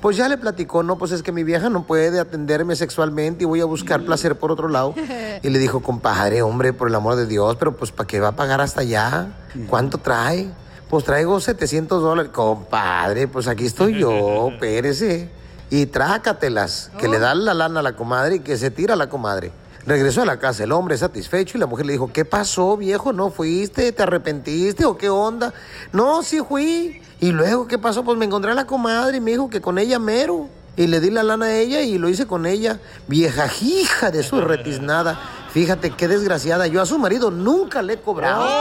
[0.00, 3.46] Pues ya le platicó, no, pues es que mi vieja no puede atenderme sexualmente y
[3.46, 4.94] voy a buscar placer por otro lado.
[5.40, 8.28] Y le dijo, compadre, hombre, por el amor de Dios, pero pues ¿para qué va
[8.28, 9.28] a pagar hasta allá?
[9.68, 10.48] ¿Cuánto trae?
[10.90, 12.32] Pues traigo 700 dólares.
[12.34, 15.30] Compadre, pues aquí estoy yo, pérese.
[15.70, 19.08] Y trácatelas, que le dan la lana a la comadre y que se tira la
[19.08, 19.52] comadre.
[19.88, 23.14] Regresó a la casa el hombre satisfecho y la mujer le dijo, ¿qué pasó, viejo?
[23.14, 23.90] ¿No fuiste?
[23.90, 25.54] ¿Te arrepentiste o qué onda?
[25.94, 27.00] No, sí fui.
[27.20, 28.04] Y luego, ¿qué pasó?
[28.04, 30.46] Pues me encontré a la comadre y me dijo que con ella mero.
[30.76, 32.78] Y le di la lana a ella y lo hice con ella.
[33.06, 35.18] Vieja hija de su retiznada.
[35.52, 36.66] Fíjate qué desgraciada.
[36.66, 38.46] Yo a su marido nunca le he cobrado.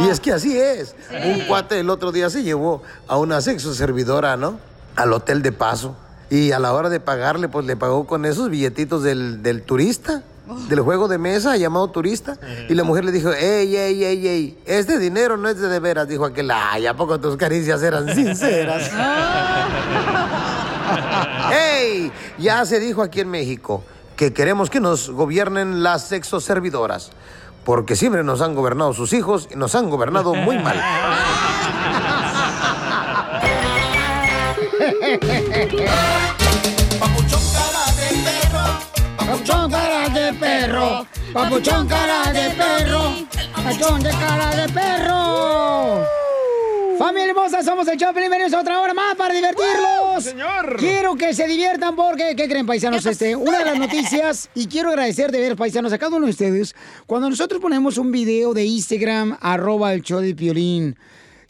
[0.00, 0.96] Y es que así es.
[1.24, 4.58] Un cuate el otro día se llevó a una sexo servidora, ¿no?
[4.96, 5.94] Al hotel de paso.
[6.34, 10.24] Y a la hora de pagarle, pues le pagó con esos billetitos del, del turista,
[10.68, 12.36] del juego de mesa llamado turista.
[12.68, 15.78] Y la mujer le dijo, ey, ey, ey, ey, este dinero no es de de
[15.78, 16.08] veras.
[16.08, 18.90] Dijo aquel, ay, ¿a poco tus caricias eran sinceras?
[21.52, 22.10] ¡Ey!
[22.38, 23.84] Ya se dijo aquí en México
[24.16, 27.12] que queremos que nos gobiernen las sexoservidoras.
[27.64, 30.82] Porque siempre nos han gobernado sus hijos y nos han gobernado muy mal.
[39.18, 43.14] Papuchón cara de perro, papuchón cara de perro,
[43.54, 46.04] papuchón de cara de perro.
[46.98, 50.22] Familia hermosa, somos el Choplin, bienvenidos a otra hora más para divertirlos.
[50.22, 50.76] señor!
[50.78, 53.06] Quiero que se diviertan porque, ¿qué creen, paisanos?
[53.06, 56.32] Este, una de las noticias, y quiero agradecer de ver, paisanos, a cada uno de
[56.32, 56.74] ustedes,
[57.06, 60.98] cuando nosotros ponemos un video de Instagram, arroba el show de Piolín,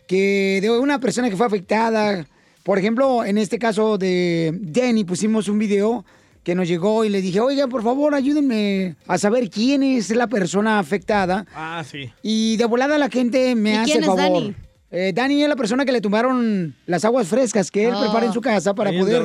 [0.06, 2.26] que de una persona que fue afectada,
[2.64, 6.04] por ejemplo, en este caso de Denny, pusimos un video
[6.42, 10.26] que nos llegó y le dije, oiga, por favor, ayúdenme a saber quién es la
[10.26, 11.46] persona afectada.
[11.54, 12.10] Ah, sí.
[12.22, 14.42] Y de volada la gente me ¿Y hace quién el es favor.
[14.42, 14.54] Dani?
[14.90, 18.00] Eh, Dani es la persona que le tumbaron las aguas frescas que él Oh.
[18.00, 19.22] prepara en su casa para poder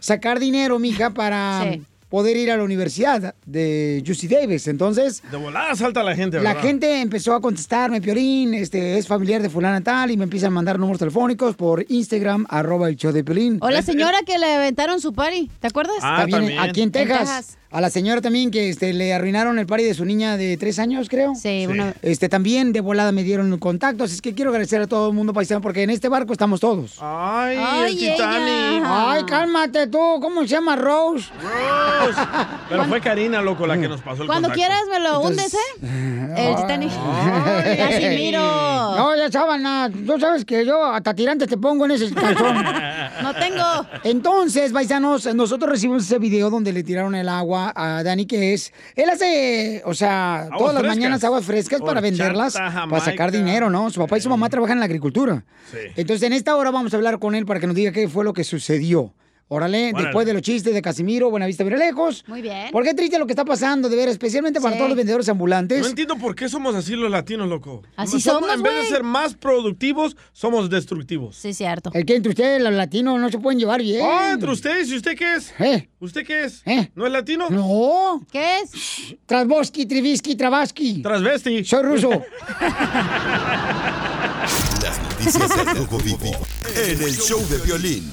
[0.00, 1.82] sacar dinero, mija, para Sí.
[2.08, 4.66] Poder ir a la universidad de UC Davis.
[4.68, 6.62] Entonces, De volada salta la gente, la ¿verdad?
[6.62, 10.54] gente empezó a contestarme, Piolín, este, es familiar de fulana tal, y me empiezan a
[10.54, 13.58] mandar números telefónicos por Instagram, arroba el show de Piolín.
[13.60, 15.96] O la señora que le aventaron su party, ¿te acuerdas?
[16.02, 16.60] Ah, También también.
[16.60, 17.18] aquí en Texas.
[17.18, 17.58] Texas.
[17.70, 20.78] A la señora también que este, le arruinaron el party de su niña de tres
[20.78, 21.34] años, creo.
[21.34, 21.92] Sí, una...
[22.00, 25.14] Este, también de volada me dieron contacto, así es que quiero agradecer a todo el
[25.14, 26.96] mundo paisano porque en este barco estamos todos.
[27.02, 28.48] Ay, Ay, el Titanic.
[28.48, 29.10] ella.
[29.10, 31.28] Ay, cálmate tú, ¿cómo se llama Rose?
[31.42, 32.18] Rose.
[32.70, 34.54] Pero fue Karina, loco, la que nos pasó el Cuando contacto.
[34.54, 35.58] quieras me lo hundes, ¿eh?
[36.48, 36.90] El Titanic.
[36.92, 37.76] Ay.
[37.76, 38.38] Casimiro.
[38.40, 42.56] No, ya sábana, tú sabes que yo hasta tirante te pongo en ese calzón.
[43.22, 43.64] No tengo.
[44.04, 48.72] Entonces, paisanos, nosotros recibimos ese video donde le tiraron el agua a Dani, que es,
[48.94, 50.96] él hace, o sea, Aguas todas las frescas.
[50.96, 53.90] mañanas aguas frescas para venderlas, para sacar dinero, ¿no?
[53.90, 55.44] Su papá y su mamá trabajan en la agricultura.
[55.70, 55.78] Sí.
[55.96, 58.24] Entonces, en esta hora vamos a hablar con él para que nos diga qué fue
[58.24, 59.12] lo que sucedió.
[59.50, 60.04] Órale, Órale.
[60.04, 62.22] después de los chistes de Casimiro, Buenavista, Vista lejos.
[62.26, 62.68] Muy bien.
[62.70, 64.78] Porque es triste lo que está pasando, de ver, especialmente para Sí.
[64.78, 65.80] todos los vendedores ambulantes.
[65.80, 67.82] No entiendo por qué somos así los latinos, loco.
[67.96, 71.36] Así somos, En vez de ser más productivos, somos destructivos.
[71.36, 71.90] Sí, cierto.
[71.94, 74.04] El que entre ustedes, los latinos, no se pueden llevar bien.
[74.04, 75.54] Ah, entre ustedes, ¿y usted qué es?
[75.58, 75.88] ¿Eh?
[75.98, 76.62] ¿Usted qué es?
[76.66, 76.90] ¿Eh?
[76.94, 77.48] ¿No es latino?
[77.48, 78.24] No.
[78.30, 78.70] ¿Qué es?
[79.26, 81.02] Trasboski, Trivisky, Travasky.
[81.02, 81.64] Trasvesti.
[81.64, 82.10] Soy ruso.
[84.82, 86.30] Las noticias del Rojo Vivo
[86.76, 88.10] en el show de violín.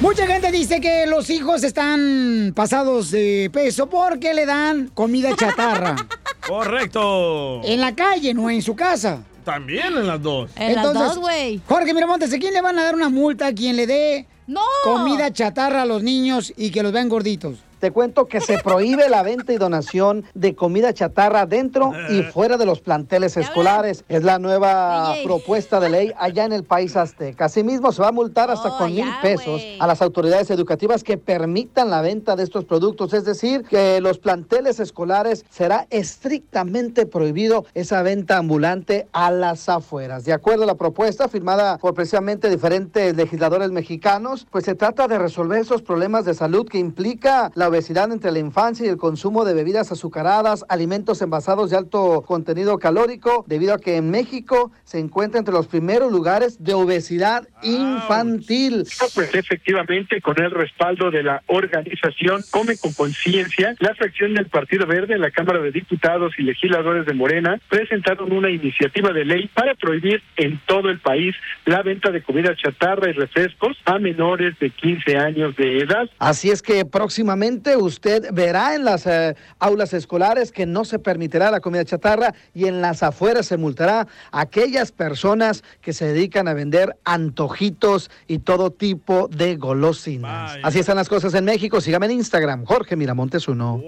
[0.00, 5.96] Mucha gente dice que los hijos están pasados de peso porque le dan comida chatarra.
[6.46, 7.60] Correcto.
[7.64, 9.24] en la calle, no en su casa.
[9.44, 10.50] También en las dos.
[10.56, 11.60] En las dos, güey.
[11.66, 14.60] Jorge Miramontes, ¿a quién le van a dar una multa a quien le dé ¡No!
[14.84, 17.58] comida chatarra a los niños y que los vean gorditos?
[17.80, 22.56] Te cuento que se prohíbe la venta y donación de comida chatarra dentro y fuera
[22.56, 24.04] de los planteles escolares.
[24.08, 27.46] Es la nueva propuesta de ley allá en el país azteca.
[27.46, 31.18] Asimismo, se va a multar hasta Oh, con mil pesos a las autoridades educativas que
[31.18, 33.12] permitan la venta de estos productos.
[33.12, 40.24] Es decir, que los planteles escolares será estrictamente prohibido esa venta ambulante a las afueras.
[40.24, 45.18] De acuerdo a la propuesta firmada por precisamente diferentes legisladores mexicanos, pues se trata de
[45.18, 49.44] resolver esos problemas de salud que implica la obesidad entre la infancia y el consumo
[49.44, 54.98] de bebidas azucaradas, alimentos envasados de alto contenido calórico, debido a que en México se
[54.98, 58.86] encuentra entre los primeros lugares de obesidad infantil.
[59.14, 64.86] Pues efectivamente, con el respaldo de la organización Come con Conciencia, la fracción del Partido
[64.86, 69.50] Verde en la Cámara de Diputados y legisladores de Morena presentaron una iniciativa de ley
[69.54, 74.58] para prohibir en todo el país la venta de comida chatarra y refrescos a menores
[74.58, 76.08] de 15 años de edad.
[76.18, 77.36] Así es que próximamente
[77.76, 82.66] usted verá en las eh, aulas escolares que no se permitirá la comida chatarra y
[82.66, 88.38] en las afueras se multará a aquellas personas que se dedican a vender antojitos y
[88.38, 90.58] todo tipo de golosinas.
[90.62, 91.80] Así están las cosas en México.
[91.80, 93.80] Sígame en Instagram, Jorge Miramontes uno.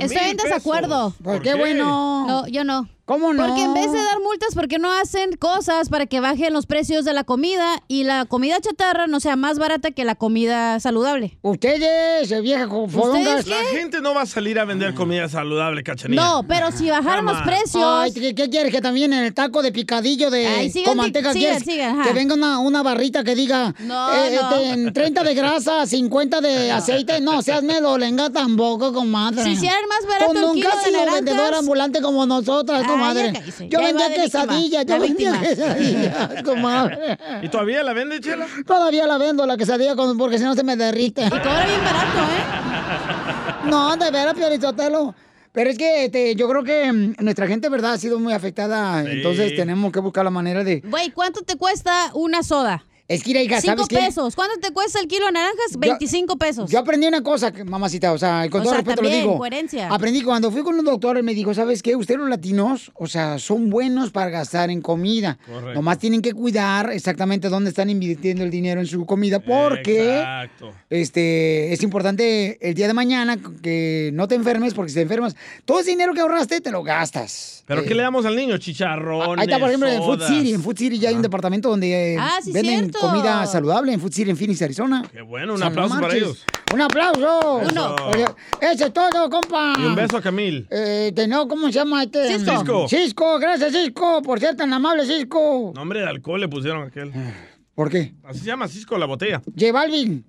[0.00, 1.14] Estoy en desacuerdo.
[1.22, 2.26] ¿Por qué, bueno?
[2.26, 2.88] No, yo no.
[3.04, 3.44] ¿Cómo no?
[3.44, 6.66] Porque en vez de dar multas, ¿por qué no hacen cosas para que bajen los
[6.66, 10.78] precios de la comida y la comida chatarra no sea más barata que la comida
[10.78, 11.36] saludable?
[11.42, 16.22] Ustedes, eh, vieja ¿Ustedes La gente no va a salir a vender comida saludable, cachanilla.
[16.22, 17.82] No, pero si bajaran los precios.
[17.84, 18.72] Ay, ¿qué, qué quieres?
[18.72, 21.64] Que también en el taco de picadillo de Ay, sigan con manteca sigan, ¿quieres?
[21.64, 24.50] sigan, que venga una, una barrita que diga No, eh, no.
[24.50, 27.20] este, en 30 de grasa, 50 de aceite.
[27.20, 29.42] No, seas melolenga tampoco, comadre.
[29.42, 33.32] Si hicieran más barato el nunca has sido vendedora ambulante como nosotras, Ay, comadre.
[33.32, 35.48] ya yo vendía quesadillas, la yo vendía víctima.
[35.48, 37.18] quesadillas, comadre.
[37.42, 38.46] ¿Y todavía la vende, Chela?
[38.66, 41.26] Todavía la vendo la quesadilla porque si no se me derrite.
[41.26, 43.64] Y cobra bien barato, ¿eh?
[43.70, 45.14] No, de veras, Piorichotelo.
[45.52, 49.00] Pero es que este, yo creo que mm, nuestra gente, ¿verdad?, ha sido muy afectada.
[49.02, 50.80] Entonces tenemos que buscar la manera de.
[50.80, 52.84] Güey, ¿cuánto te cuesta una soda?
[53.14, 53.96] Es que, ir hija, Cinco ¿sabes qué?
[53.96, 54.34] pesos.
[54.34, 55.76] ¿Cuánto te cuesta el kilo de naranjas?
[55.78, 56.70] 25 pesos.
[56.70, 59.38] Yo aprendí una cosa, mamacita, o sea, con O todo sea, respeto también, lo digo.
[59.38, 59.88] coherencia.
[59.88, 61.94] Aprendí cuando fui con un doctor, él me dijo, ¿sabes qué?
[61.96, 65.38] Ustedes los latinos, o sea, son buenos para gastar en comida.
[65.46, 65.74] Correcto.
[65.74, 70.72] Nomás tienen que cuidar exactamente dónde están invirtiendo el dinero en su comida, porque Exacto.
[70.90, 75.36] este es importante el día de mañana que no te enfermes, porque si te enfermas,
[75.64, 77.64] todo ese dinero que ahorraste te lo gastas.
[77.66, 78.58] ¿Pero qué le damos al niño?
[78.58, 80.28] Chicharrones, Ahí está, por ejemplo, en Food sodas.
[80.30, 80.52] City.
[80.54, 82.98] En Food City ya hay un departamento donde eh, Ah, sí, venden cierto.
[83.02, 85.02] Comida saludable en Food City en Phoenix, Arizona.
[85.10, 86.44] Qué bueno, un aplauso para ellos.
[86.72, 87.60] ¡Un aplauso!
[87.70, 87.96] Uno.
[88.06, 88.24] Oye,
[88.60, 89.74] Eso es todo, compa.
[89.78, 90.66] Y un beso a Camil.
[90.70, 92.38] Eh, de no, ¿cómo se llama este?
[92.38, 92.56] Cisco.
[92.58, 92.88] Cisco.
[92.88, 95.72] Cisco, gracias, Cisco, por ser tan amable, Cisco.
[95.74, 97.12] Nombre de alcohol le pusieron a aquel.
[97.74, 98.14] ¿Por qué?
[98.24, 99.42] Así se llama Cisco la botella.
[99.58, 100.24] J Balvin.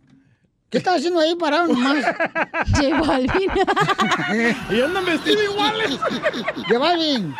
[0.69, 2.03] ¿Qué estás haciendo ahí parado nomás?
[2.75, 3.51] J Balvin.
[4.71, 5.99] y andan vestidos iguales.
[6.67, 7.35] J Balvin.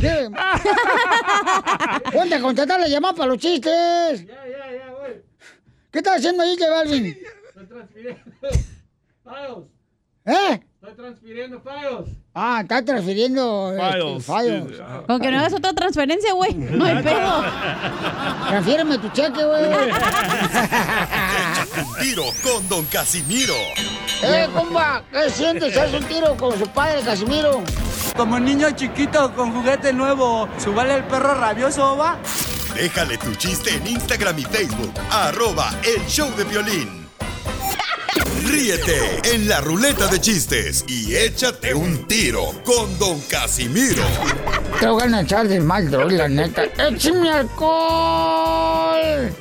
[0.00, 0.30] ¿Qué?
[2.12, 4.26] Ponte a contestar la llamada para los chistes.
[4.26, 5.22] Ya, ya, ya, güey.
[5.90, 7.06] ¿Qué estás haciendo ahí, J Balvin?
[7.48, 8.22] Estoy transfiriendo.
[8.40, 9.68] Files.
[10.24, 10.60] ¿Eh?
[10.82, 12.16] Estoy transfiriendo files.
[12.34, 14.18] Ah, está transfiriendo Files.
[14.18, 14.80] Este, files.
[15.06, 16.54] Con que no hagas otra transferencia, güey.
[16.54, 17.44] No hay pedo.
[18.48, 19.64] Transfiéreme tu cheque, güey.
[21.78, 23.54] Un tiro con Don Casimiro.
[24.22, 25.02] ¡Eh, compa!
[25.12, 25.76] ¿Qué sientes?
[25.76, 27.62] ¿Haz un tiro con su padre, Casimiro?
[28.16, 32.18] Como niño chiquito con juguete nuevo, ¿subale el perro rabioso, va?
[32.74, 34.92] Déjale tu chiste en Instagram y Facebook.
[35.10, 37.08] Arroba El Show de Violín.
[38.44, 44.02] Ríete en la ruleta de chistes y échate un tiro con Don Casimiro.
[44.78, 46.64] Te voy a echar de mal, droga, la neta.
[46.64, 49.34] ¡Échame alcohol!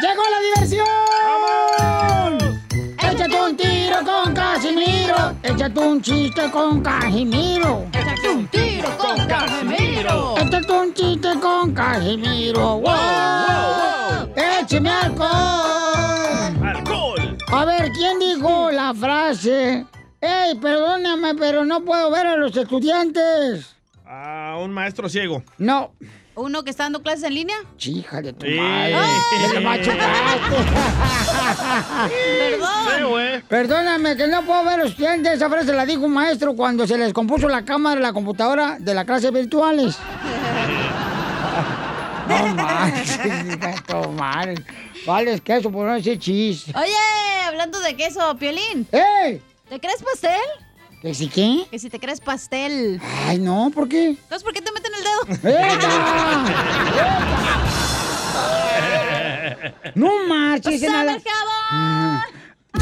[0.00, 0.86] ¡Llegó la diversión!
[1.24, 1.91] ¡Vamos!
[3.12, 5.36] Échate un tiro con Casimiro.
[5.42, 7.84] Échate un chiste con Casimiro.
[7.92, 10.34] Échate un tiro con Casimiro.
[10.38, 12.78] Échate un chiste con Casimiro.
[12.78, 14.32] ¡Wow!
[14.34, 16.56] ¡Écheme alcohol!
[16.64, 17.36] ¡Alcohol!
[17.52, 19.84] A ver, ¿quién dijo la frase?
[20.18, 23.76] ¡Ey, perdóname, pero no puedo ver a los estudiantes!
[24.06, 25.42] A un maestro ciego.
[25.58, 25.92] No.
[26.34, 27.56] ¿Uno que está dando clases en línea?
[27.78, 28.54] Hija de tu Sí.
[28.54, 28.96] madre.
[29.30, 30.56] ¡Que le machucaste!
[32.08, 33.42] Perdón.
[33.48, 35.34] Perdóname, que no puedo ver a los estudiantes.
[35.34, 38.76] Esa frase la dijo un maestro cuando se les compuso la cámara de la computadora
[38.78, 39.96] de las clases virtuales.
[42.28, 44.54] No manches, hija de tu madre.
[45.06, 46.72] Vale, es que eso por no decir chiste.
[46.78, 46.92] Oye,
[47.46, 48.86] hablando de queso, Piolín.
[48.90, 49.42] ¡Ey!
[49.68, 50.40] ¿Te crees pastel?
[51.02, 51.66] ¿Que si qué?
[51.70, 53.00] Que si te crees pastel.
[53.26, 54.10] Ay, no, ¿por qué?
[54.10, 54.81] Entonces, ¿por qué te dedo?
[59.94, 61.14] No marches, ¡Pásame nada.
[61.16, 62.22] el jabón!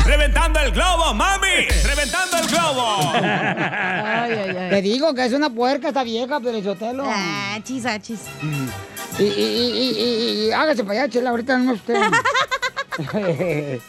[0.06, 1.66] ¡Reventando el globo, mami!
[1.84, 3.10] ¡Reventando el globo!
[3.14, 4.70] Ay, ay, ay.
[4.70, 7.04] Te digo que es una puerca esta vieja, Pelizotelo.
[7.06, 8.20] Ah, chis, ah, chis.
[9.18, 11.96] Y, y, y, y, y- y hágase para allá, chela, ahorita no usted.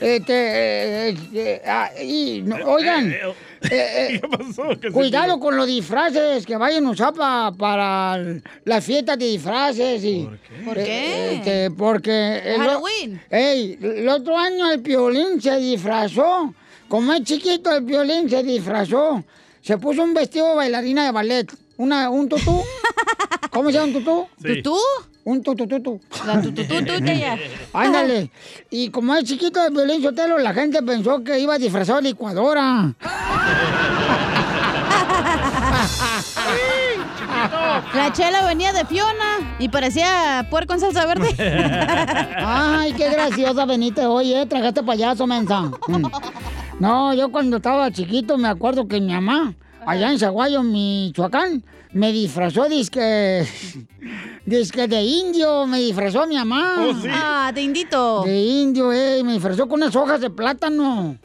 [0.00, 3.14] este, eh, este, ah, y, no, oigan,
[3.70, 3.70] eh,
[4.14, 4.62] eh, ¿Qué pasó?
[4.80, 8.18] ¿Qué se cuidado con los disfraces que vayan a usar pa- para
[8.64, 10.04] las fiestas de disfraces.
[10.04, 10.64] Y, ¿Por qué?
[10.64, 11.32] ¿Por qué?
[11.34, 12.42] Este, porque...
[12.44, 13.20] el Halloween.
[13.30, 16.54] Ey, el otro año el violín se disfrazó.
[16.88, 19.22] Como es chiquito, el violín se disfrazó.
[19.60, 21.52] Se puso un vestido de bailarina de ballet.
[21.76, 22.62] Una, un tutú.
[23.50, 24.26] ¿Cómo se llama un tutú?
[24.42, 24.62] Sí.
[24.62, 24.76] ¿Tutú?
[25.28, 26.00] Un tutututu.
[26.26, 27.36] La tututú de ella.
[27.74, 28.30] Ándale.
[28.70, 32.94] Y como es chiquito el violín sotelo, la gente pensó que iba disfrazado de licuadora.
[37.94, 41.28] La chela venía de Fiona y parecía puerco en salsa verde.
[42.38, 44.46] Ay, qué graciosa veniste hoy, eh.
[44.46, 45.70] Tragaste payaso, mensa.
[45.86, 46.06] Mm.
[46.80, 49.54] No, yo cuando estaba chiquito me acuerdo que mi mamá,
[49.86, 51.62] allá en Zaguayo, Michoacán,
[51.92, 53.46] me disfrazó disque.
[54.46, 56.76] disque de indio, me disfrazó mi mamá.
[56.80, 57.08] Oh, ¿sí?
[57.10, 58.24] Ah, de indito.
[58.24, 59.22] De indio, eh.
[59.24, 61.16] Me disfrazó con unas hojas de plátano.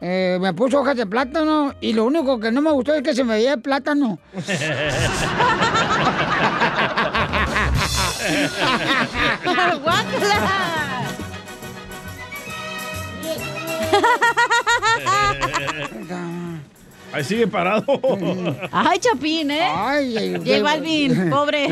[0.00, 3.14] Eh, me puso hojas de plátano y lo único que no me gustó es que
[3.14, 4.18] se me veía el plátano.
[17.12, 17.84] Ahí sigue parado.
[18.72, 19.60] Ay, Chapín, ¿eh?
[19.62, 21.66] Ay, ay, Balvin, pobre.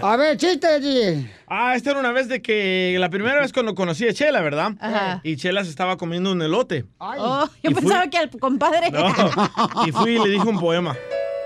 [0.00, 1.30] A ver, chiste, DJ.
[1.48, 4.72] Ah, esta era una vez de que la primera vez cuando conocí a Chela, ¿verdad?
[4.80, 5.20] Ajá.
[5.24, 6.84] Y Chela se estaba comiendo un elote.
[6.98, 8.90] Oh, yo Y fui- pensaba que al compadre.
[8.90, 9.12] No.
[9.86, 10.96] Y fui y le dije un poema.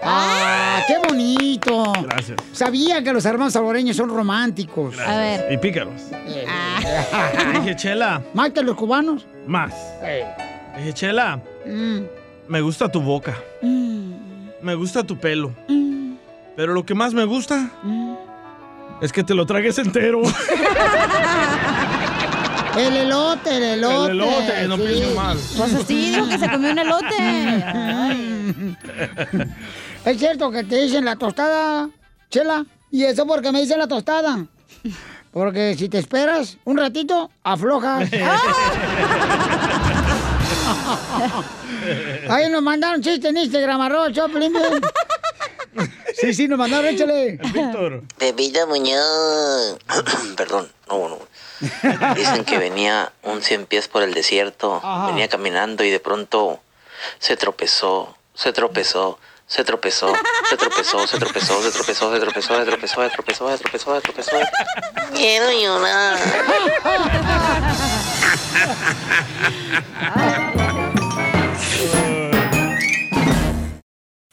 [0.03, 1.93] ¡Ah, qué bonito!
[2.03, 2.37] Gracias.
[2.53, 4.95] Sabía que los hermanos salvadoreños son románticos.
[4.95, 5.45] Gracias.
[5.51, 6.03] Y pícaros.
[6.13, 9.27] Le dije, Chela, ¿Más que los cubanos?
[9.47, 9.73] más.
[10.03, 10.27] Le
[10.79, 12.03] dije, Chela, Mm,
[12.49, 13.37] me gusta tu boca.
[13.63, 14.13] mm,
[14.63, 15.55] Me gusta tu pelo.
[15.69, 16.15] mm,
[16.57, 18.15] Pero lo que más me gusta mm.
[19.03, 20.21] es que te lo tragues entero.
[22.77, 24.11] El elote, el elote.
[24.13, 24.83] El elote, no sí.
[24.83, 25.39] pienso mal.
[25.57, 27.17] Pues así, dijo que se comió un elote.
[30.05, 31.89] Es cierto que te dicen la tostada,
[32.29, 32.67] Chela.
[32.91, 34.45] ¿Y eso porque me dicen la tostada?
[35.33, 38.11] Porque si te esperas un ratito, aflojas.
[42.29, 44.53] Ahí nos mandaron chiste en Instagram, arroba Choplin.
[46.19, 47.39] Sí, sí, nos mandaron, échale.
[47.53, 48.03] Víctor.
[48.17, 49.77] Pepita Muñoz.
[50.37, 51.19] Perdón, no, no.
[52.15, 55.07] Dicen que venía un cien pies por el desierto, Ajá.
[55.09, 56.61] venía caminando y de pronto
[57.19, 60.13] se tropezó, se tropezó, se tropezó,
[60.49, 64.01] se tropezó, se tropezó, se tropezó, se tropezó, se tropezó, se tropezó, se tropezó, se
[64.03, 64.37] tropezó.
[65.15, 66.19] Quiero llorar.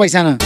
[0.00, 0.38] paisana.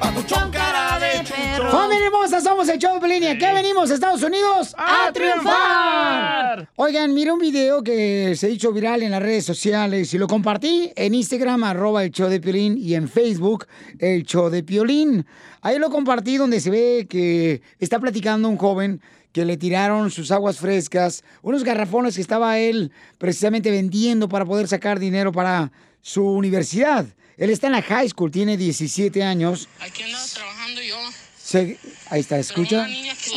[0.00, 1.70] Papuchón cara de perro.
[1.70, 2.40] ¡Familia hermosa!
[2.40, 4.74] Somos el show de Pelín y ¿a qué venimos, Estados Unidos?
[4.76, 5.42] ¡A, ¡A triunfar!
[5.44, 6.68] triunfar!
[6.74, 10.90] Oigan, miré un video que se hizo viral en las redes sociales y lo compartí
[10.96, 13.66] en Instagram, arroba el show de Piolín, y en Facebook,
[14.00, 15.24] el show de Piolín.
[15.60, 19.00] Ahí lo compartí donde se ve que está platicando un joven
[19.30, 24.66] que le tiraron sus aguas frescas, unos garrafones que estaba él precisamente vendiendo para poder
[24.66, 25.70] sacar dinero para
[26.02, 27.06] su universidad.
[27.38, 29.68] Él está en la high school, tiene 17 años.
[29.80, 30.96] Aquí ando trabajando yo.
[31.42, 31.78] Se-
[32.10, 32.86] Ahí está, escucha.
[32.86, 33.30] Niña que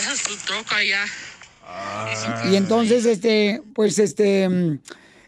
[0.00, 1.04] esa es tu troca ya.
[2.50, 4.48] Y entonces, este, pues, este,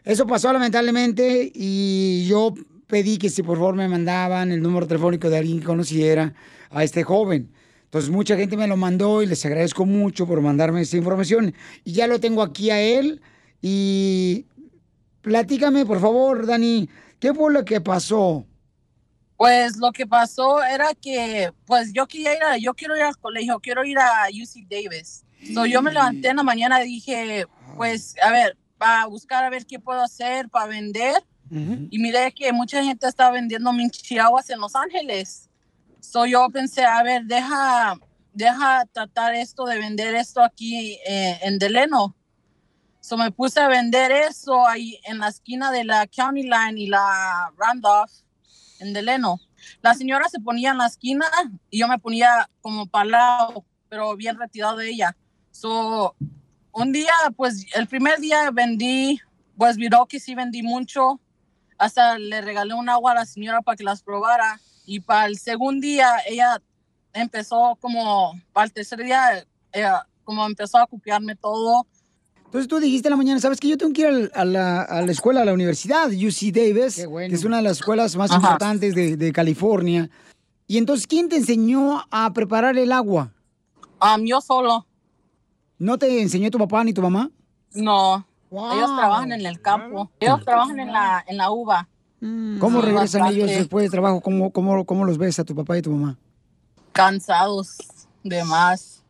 [0.05, 2.55] eso pasó lamentablemente y yo
[2.87, 6.35] pedí que si por favor me mandaban el número telefónico de alguien que conociera
[6.71, 7.51] a este joven.
[7.85, 11.55] Entonces mucha gente me lo mandó y les agradezco mucho por mandarme esta información.
[11.85, 13.21] Y ya lo tengo aquí a él.
[13.63, 14.47] Y
[15.25, 18.47] platícame, por favor, Dani, ¿qué fue lo que pasó?
[19.37, 23.17] Pues lo que pasó era que, pues yo quería ir a, yo quiero ir al
[23.19, 25.25] colegio, quiero ir a UC Davis.
[25.53, 27.47] So, yo me levanté en la mañana y dije,
[27.77, 31.23] pues, a ver, para buscar a ver qué puedo hacer para vender.
[31.91, 35.49] Y miré que mucha gente estaba vendiendo minchiaguas en Los Ángeles.
[36.01, 37.97] So yo pensé, a ver, deja,
[38.33, 42.17] deja tratar esto de vender esto aquí eh, en Deleno.
[43.05, 46.87] So me puse a vender eso ahí en la esquina de la County Line y
[46.87, 48.11] la Randolph
[48.81, 49.39] en Deleno.
[49.83, 51.27] La señora se ponía en la esquina
[51.69, 55.15] y yo me ponía como para lado, pero bien retirado de ella.
[55.51, 56.17] So,
[56.73, 59.21] un día, pues el primer día vendí,
[59.59, 61.21] pues viró que sí vendí mucho.
[61.77, 64.59] Hasta le regalé un agua a la señora para que las probara.
[64.87, 66.59] Y para el segundo día, ella
[67.13, 71.87] empezó como, para el tercer día, ella como empezó a copiarme todo.
[72.55, 74.83] Entonces tú dijiste en la mañana, ¿sabes que Yo tengo que ir al- a la,
[74.83, 78.31] a la escuela, a la universidad, UC Davis, que es una de las escuelas más
[78.31, 78.39] Ajá.
[78.41, 80.09] importantes de, de California.
[80.69, 83.33] Y entonces, ¿quién te enseñó a preparar el agua?
[84.23, 84.87] yo solo.
[85.81, 87.29] ¿No te enseñó tu papá ni tu mamá?
[87.73, 90.13] No, ellos trabajan en el campo.
[90.21, 91.89] Ellos trabajan en la, en la uva.
[92.21, 93.35] ¿Cómo Sí, regresan bastante.
[93.35, 94.21] ellos después de trabajo?
[94.21, 96.17] ¿Cómo, cómo, ¿Cómo los ves a tu papá y tu mamá?
[96.93, 97.79] Cansados
[98.23, 99.03] de más.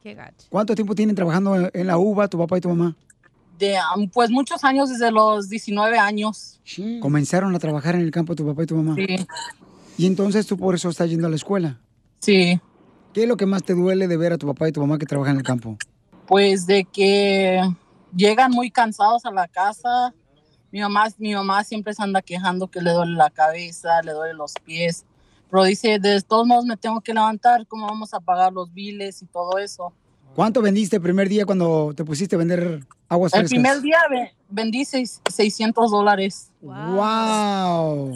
[0.49, 2.97] ¿Cuánto tiempo tienen trabajando en la uva tu papá y tu mamá?
[3.59, 6.61] De, um, pues muchos años, desde los 19 años.
[7.00, 8.96] Comenzaron a trabajar en el campo tu papá y tu mamá.
[8.96, 9.26] Sí.
[9.96, 11.78] Y entonces tú por eso estás yendo a la escuela.
[12.18, 12.61] Sí.
[13.12, 14.98] ¿Qué es lo que más te duele de ver a tu papá y tu mamá
[14.98, 15.76] que trabajan en el campo?
[16.26, 17.61] Pues de que
[18.14, 20.12] llegan muy cansados a la casa.
[20.72, 24.34] Mi mamá, mi mamá siempre se anda quejando que le duele la cabeza, le duele
[24.34, 25.05] los pies.
[25.48, 29.22] Pero dice, de todos modos me tengo que levantar, ¿cómo vamos a pagar los biles
[29.22, 29.92] y todo eso?
[30.35, 33.51] ¿Cuánto vendiste el primer día cuando te pusiste a vender aguas El frescas?
[33.51, 36.51] primer día ve- vendí seis- 600 dólares.
[36.61, 38.12] ¡Wow!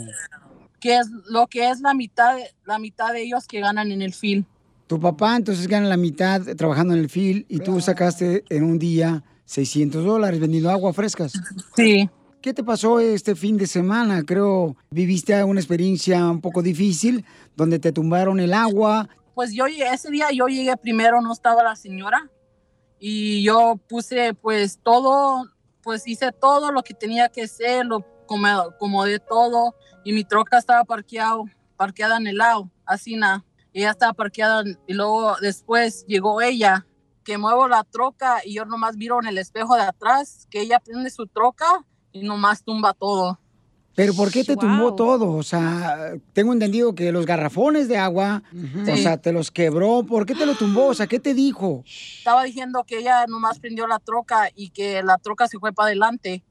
[0.80, 4.12] Que es lo que es la mitad, la mitad de ellos que ganan en el
[4.14, 4.44] film.
[4.86, 8.78] Tu papá entonces gana la mitad trabajando en el field y tú sacaste en un
[8.78, 11.32] día 600 dólares vendiendo aguas frescas.
[11.76, 12.08] Sí.
[12.40, 14.22] ¿Qué te pasó este fin de semana?
[14.22, 17.24] Creo viviste una experiencia un poco difícil
[17.56, 19.08] donde te tumbaron el agua.
[19.38, 22.28] Pues yo ese día yo llegué primero, no estaba la señora
[22.98, 25.44] y yo puse pues todo,
[25.80, 30.58] pues hice todo lo que tenía que hacer, lo como de todo y mi troca
[30.58, 31.44] estaba parqueado,
[31.76, 33.44] parqueada en el lado, así nada.
[33.72, 36.84] Ella estaba parqueada y luego después llegó ella,
[37.22, 40.80] que muevo la troca y yo nomás miro en el espejo de atrás que ella
[40.80, 43.38] prende su troca y nomás tumba todo.
[43.98, 45.32] Pero ¿por qué te tumbó todo?
[45.32, 48.44] O sea, tengo entendido que los garrafones de agua,
[48.82, 49.02] o Sí.
[49.02, 50.04] sea, te los quebró.
[50.06, 50.86] ¿Por qué te lo tumbó?
[50.86, 51.82] O sea, ¿qué te dijo?
[51.84, 55.86] estaba diciendo que ella nomás prendió la troca y que la troca se fue para
[55.86, 56.44] adelante,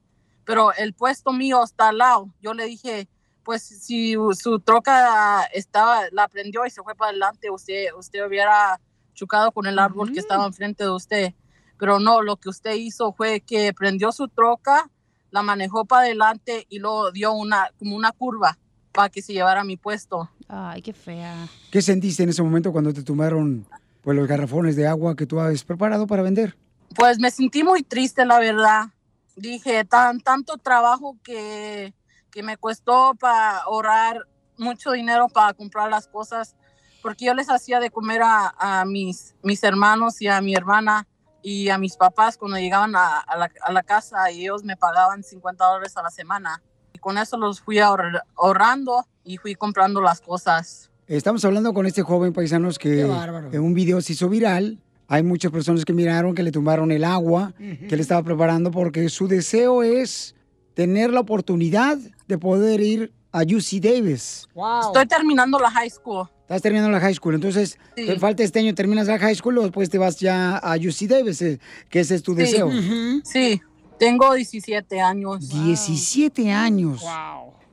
[0.43, 2.33] pero el puesto mío está al lado.
[2.41, 3.07] Yo le dije,
[3.43, 8.81] pues si su troca estaba, la prendió y se fue para adelante, usted, usted hubiera
[9.13, 11.33] chocado con el árbol que estaba enfrente de usted.
[11.77, 14.89] Pero no, lo que usted hizo fue que prendió su troca,
[15.38, 18.57] la manejó para adelante y luego dio una, como una curva
[18.91, 20.31] para que se llevara mi puesto.
[20.47, 21.47] Ay, qué fea.
[21.69, 23.67] ¿Qué sentiste en ese momento cuando te tumbaron
[24.01, 26.57] pues, los garrafones de agua que tú habías preparado para vender?
[26.95, 28.88] Pues me sentí muy triste, la verdad.
[29.35, 31.93] Dije, tan, tanto trabajo que,
[32.31, 34.25] que me costó para ahorrar
[34.57, 36.55] mucho dinero para comprar las cosas,
[37.03, 41.05] porque yo les hacía de comer a, a mis, mis hermanos y a mi hermana
[41.49, 44.75] y a mis papás cuando llegaban a, a la, a la casa y ellos me
[44.75, 46.61] pagaban 50 dólares a la semana.
[46.93, 50.89] Y con eso los fui ahorr- ahorrando y fui comprando las cosas.
[51.07, 53.05] Estamos hablando con este joven paisanos que
[53.53, 54.79] en un video se hizo viral.
[55.07, 57.53] Hay muchas personas que miraron que le tumbaron el agua
[57.87, 60.35] que le estaba preparando porque su deseo es
[60.73, 64.47] tener la oportunidad de poder ir a UC Davis.
[64.81, 66.27] Estoy terminando la high school.
[66.41, 68.05] Estás terminando la high school, entonces Sí.
[68.05, 71.07] te falta este año, terminas la high school o después te vas ya a UC
[71.07, 71.59] Davis, eh,
[71.89, 72.38] que ese es tu Sí.
[72.38, 72.69] deseo.
[73.23, 73.61] Sí,
[73.99, 75.49] tengo 17 años.
[75.49, 77.03] 17 años.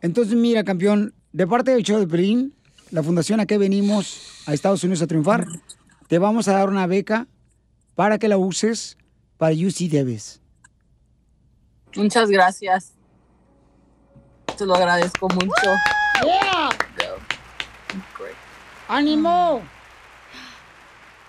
[0.02, 2.54] Entonces, mira, campeón, de parte del show de Pelín,
[2.90, 5.46] la fundación a que venimos a Estados Unidos a triunfar,
[6.08, 7.26] te vamos a dar una beca
[7.94, 8.98] para que la uses
[9.38, 10.40] para UC Davis.
[11.96, 12.93] Muchas gracias.
[14.56, 15.70] Te lo agradezco mucho.
[16.24, 16.68] ¡Yeah!
[18.88, 19.62] ¡Ánimo!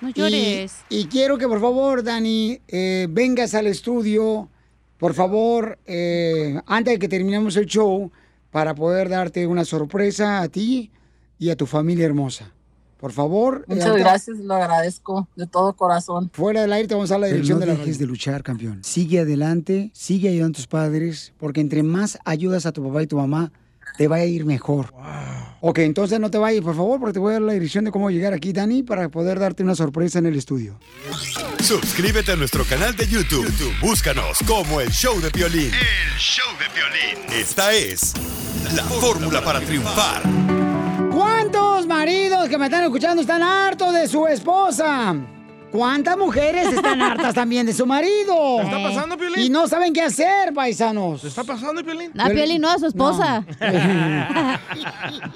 [0.01, 0.81] No Y- llores.
[0.89, 4.49] Y, quiero que por favor, Dani, eh, vengas al estudio,
[4.97, 8.11] por favor, eh, antes de que terminemos el show,
[8.51, 10.91] para poder darte una sorpresa a ti
[11.39, 12.51] y a tu familia hermosa.
[13.05, 13.65] Por favor.
[13.69, 16.31] eh, Muchas gracias, lo agradezco de todo corazón.
[16.33, 18.07] Fuera del aire te vamos a dar la Pero dirección no de la dejes de
[18.07, 18.79] luchar, campeón.
[18.83, 23.05] Sigue adelante, sigue ayudando a tus padres, porque entre más ayudas a tu papá y
[23.05, 23.51] tu mamá,
[23.99, 24.91] te va a ir mejor.
[25.61, 27.91] Ok, entonces no te vayas, por favor, porque te voy a dar la dirección de
[27.91, 30.79] cómo llegar aquí, Dani, para poder darte una sorpresa en el estudio.
[31.61, 33.45] Suscríbete a nuestro canal de YouTube.
[33.45, 35.65] YouTube, Búscanos como el show de violín.
[35.71, 37.39] El show de violín.
[37.39, 38.13] Esta es
[38.75, 40.23] la fórmula para triunfar.
[41.15, 45.15] ¿Cuántos maridos que me están escuchando están hartos de su esposa?
[45.71, 48.57] ¿Cuántas mujeres están hartas también de su marido?
[48.59, 49.45] ¿Qué está pasando, Piolín?
[49.45, 51.21] Y no saben qué hacer, paisanos.
[51.21, 52.11] ¿Qué está pasando, Piolín?
[52.19, 53.45] A Piolín no, a su esposa.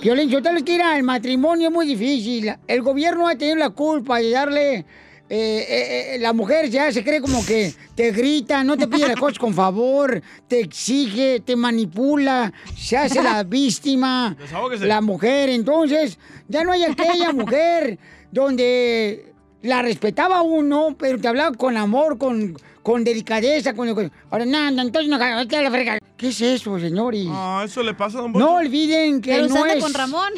[0.01, 2.53] Piolín, yo te lo quiero, el matrimonio es muy difícil.
[2.67, 4.85] El gobierno ha tenido la culpa de darle...
[5.31, 9.07] eh, eh, eh, la mujer ya se cree como que te grita, no te pide
[9.07, 14.85] las cosas con favor, te exige, te manipula, se hace la víctima, Desahógese.
[14.87, 15.49] la mujer.
[15.49, 16.17] Entonces,
[16.47, 17.99] ya no hay aquella mujer
[18.31, 23.73] donde la respetaba uno, pero te hablaba con amor, con, con delicadeza.
[23.75, 25.99] Con, con- ahora, nada, entonces no, a la frega.
[26.17, 27.27] ¿Qué es eso, señores?
[27.29, 28.45] Ah, eso le pasa a Don Poncho.
[28.45, 29.81] No olviden que Pero no es...
[29.81, 30.33] con Ramón.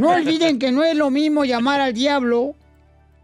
[0.00, 2.54] No olviden que no es lo mismo llamar al diablo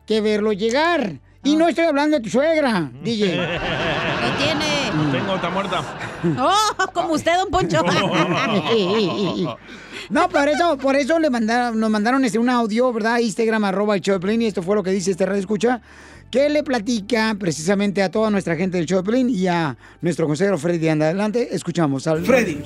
[0.07, 1.14] que verlo llegar.
[1.42, 3.26] Y no estoy hablando de tu suegra, DJ.
[3.26, 5.11] ¿Qué tiene?
[5.12, 5.82] Tengo otra muerta.
[6.38, 7.82] Oh, como usted, don Poncho.
[10.11, 13.18] No, por eso, por eso le mandaron, nos mandaron este, un audio, ¿verdad?
[13.18, 15.80] Instagram, arroba el show de Piolín, y esto fue lo que dice este radio escucha,
[16.30, 20.26] que le platica precisamente a toda nuestra gente del show de Piolín y a nuestro
[20.26, 21.07] consejero Freddy Anda.
[21.07, 22.07] Adelante, escuchamos.
[22.07, 22.59] al- Freddy,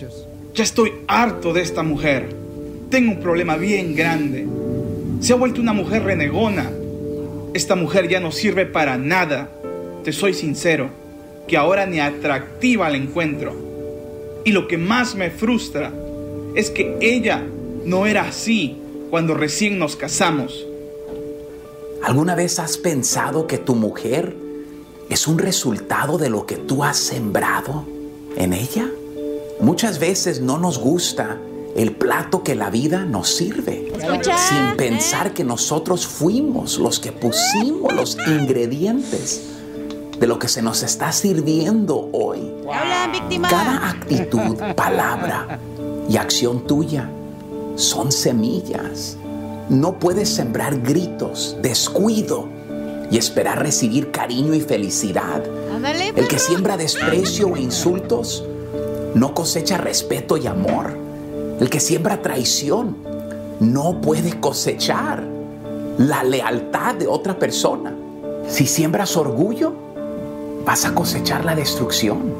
[0.54, 2.34] ya estoy harto de esta mujer.
[2.90, 4.46] Tengo un problema bien grande.
[5.20, 6.68] Se ha vuelto una mujer renegona.
[7.54, 9.50] Esta mujer ya no sirve para nada.
[10.04, 10.90] Te soy sincero,
[11.46, 13.54] que ahora ni atractiva la encuentro.
[14.44, 15.92] Y lo que más me frustra
[16.54, 17.42] es que ella
[17.84, 18.76] no era así
[19.10, 20.66] cuando recién nos casamos.
[22.02, 24.34] ¿Alguna vez has pensado que tu mujer
[25.08, 27.84] es un resultado de lo que tú has sembrado
[28.36, 28.88] en ella?
[29.60, 31.38] Muchas veces no nos gusta
[31.78, 37.12] el plato que la vida nos sirve, Escucha, sin pensar que nosotros fuimos los que
[37.12, 39.42] pusimos los ingredientes
[40.18, 42.52] de lo que se nos está sirviendo hoy.
[43.48, 45.60] Cada actitud, palabra
[46.08, 47.08] y acción tuya
[47.76, 49.16] son semillas.
[49.68, 52.48] No puedes sembrar gritos, descuido
[53.08, 55.44] y esperar recibir cariño y felicidad.
[56.16, 58.42] El que siembra desprecio e insultos
[59.14, 61.07] no cosecha respeto y amor.
[61.60, 62.96] El que siembra traición
[63.58, 65.24] no puede cosechar
[65.98, 67.92] la lealtad de otra persona.
[68.46, 69.72] Si siembras orgullo,
[70.64, 72.32] vas a cosechar la destrucción.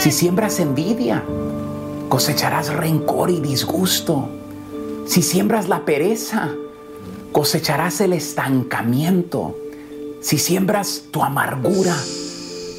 [0.00, 1.22] Si siembras envidia,
[2.08, 4.28] cosecharás rencor y disgusto.
[5.06, 6.50] Si siembras la pereza,
[7.30, 9.56] cosecharás el estancamiento.
[10.20, 11.96] Si siembras tu amargura,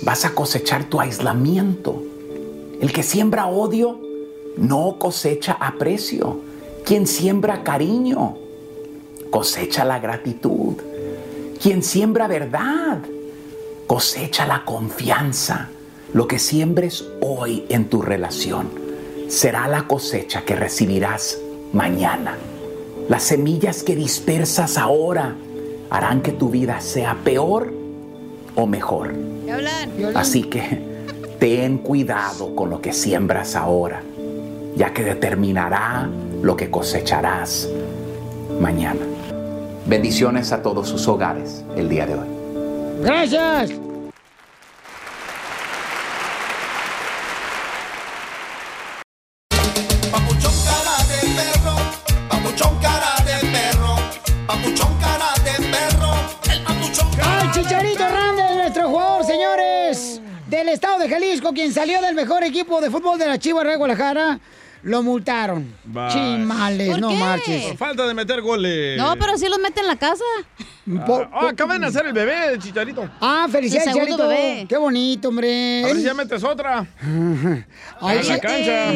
[0.03, 2.03] vas a cosechar tu aislamiento.
[2.81, 4.08] El que siembra odio
[4.57, 6.41] no cosecha aprecio.
[6.85, 8.37] Quien siembra cariño
[9.29, 10.75] cosecha la gratitud.
[11.61, 12.99] Quien siembra verdad
[13.87, 15.69] cosecha la confianza.
[16.13, 18.69] Lo que siembres hoy en tu relación
[19.27, 21.39] será la cosecha que recibirás
[21.73, 22.37] mañana.
[23.07, 25.35] Las semillas que dispersas ahora
[25.89, 27.71] harán que tu vida sea peor
[28.55, 29.13] o mejor.
[30.15, 30.79] Así que
[31.39, 34.03] ten cuidado con lo que siembras ahora,
[34.79, 36.09] ya que determinará
[36.41, 37.67] lo que cosecharás
[38.61, 39.01] mañana.
[39.85, 42.27] Bendiciones a todos sus hogares el día de hoy.
[43.01, 43.71] Gracias.
[50.09, 51.75] Papuchón cara de perro,
[52.29, 53.95] papuchón cara de perro,
[54.47, 56.13] papuchón cara de perro,
[56.53, 60.21] el papuchón ¡Ay, Chicharito Hernández, nuestro jugador, señores!
[60.47, 63.75] Del estado de Jalisco, quien salió del mejor equipo de fútbol de la Chivas de
[63.75, 64.39] Guadalajara.
[64.83, 65.73] Lo multaron.
[65.83, 66.09] Bye.
[66.09, 67.15] Chimales, ¿Por no qué?
[67.15, 67.63] marches.
[67.67, 68.97] Por falta de meter goles.
[68.97, 70.23] No, pero sí los mete en la casa.
[70.91, 73.07] Ah, ah, acaba de nacer el bebé, el chicharito.
[73.21, 74.27] Ah, felicidades, El segundo Charito.
[74.29, 74.65] bebé.
[74.67, 75.83] Qué bonito, hombre.
[75.83, 76.87] A ver si ya metes otra.
[78.01, 78.91] Ay, en la cancha.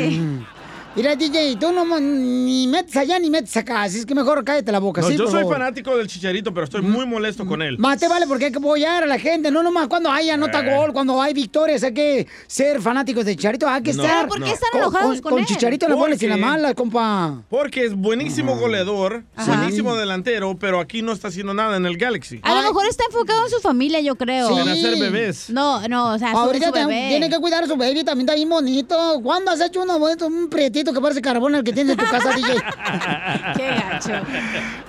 [0.95, 4.71] Mira, DJ, tú no ni metes allá ni metes acá, así es que mejor cállate
[4.71, 5.13] la boca, No, ¿sí?
[5.17, 5.55] yo por soy favor.
[5.55, 7.79] fanático del chicharito, pero estoy muy molesto con él.
[7.79, 10.59] Más te vale porque hay que apoyar a la gente, no nomás cuando hay anota
[10.59, 10.75] Eh.
[10.77, 14.27] gol, cuando hay victorias, hay que ser fanáticos de Chicharito, hay que No, estar.
[14.27, 15.45] ¿Por qué están con- enojados con él?
[15.47, 17.41] Chicharito en las buenas y Porque- malas, compa.
[17.49, 19.57] Porque es buenísimo goleador, Ajá.
[19.57, 22.39] buenísimo delantero, pero aquí no está haciendo nada en el Galaxy.
[22.43, 24.47] A lo mejor está enfocado en su familia, yo creo.
[24.49, 24.53] Sí.
[24.61, 25.49] En hacer bebés.
[25.49, 27.07] No, no, o sea, su, Ahorita su te- bebé.
[27.09, 29.19] tiene que cuidar a su baby, también está bien bonito.
[29.23, 30.49] ¿Cuándo has hecho uno bonito, un
[30.91, 32.53] que parece carbón el que tienes en tu casa, DJ?
[33.55, 34.11] Qué gacho.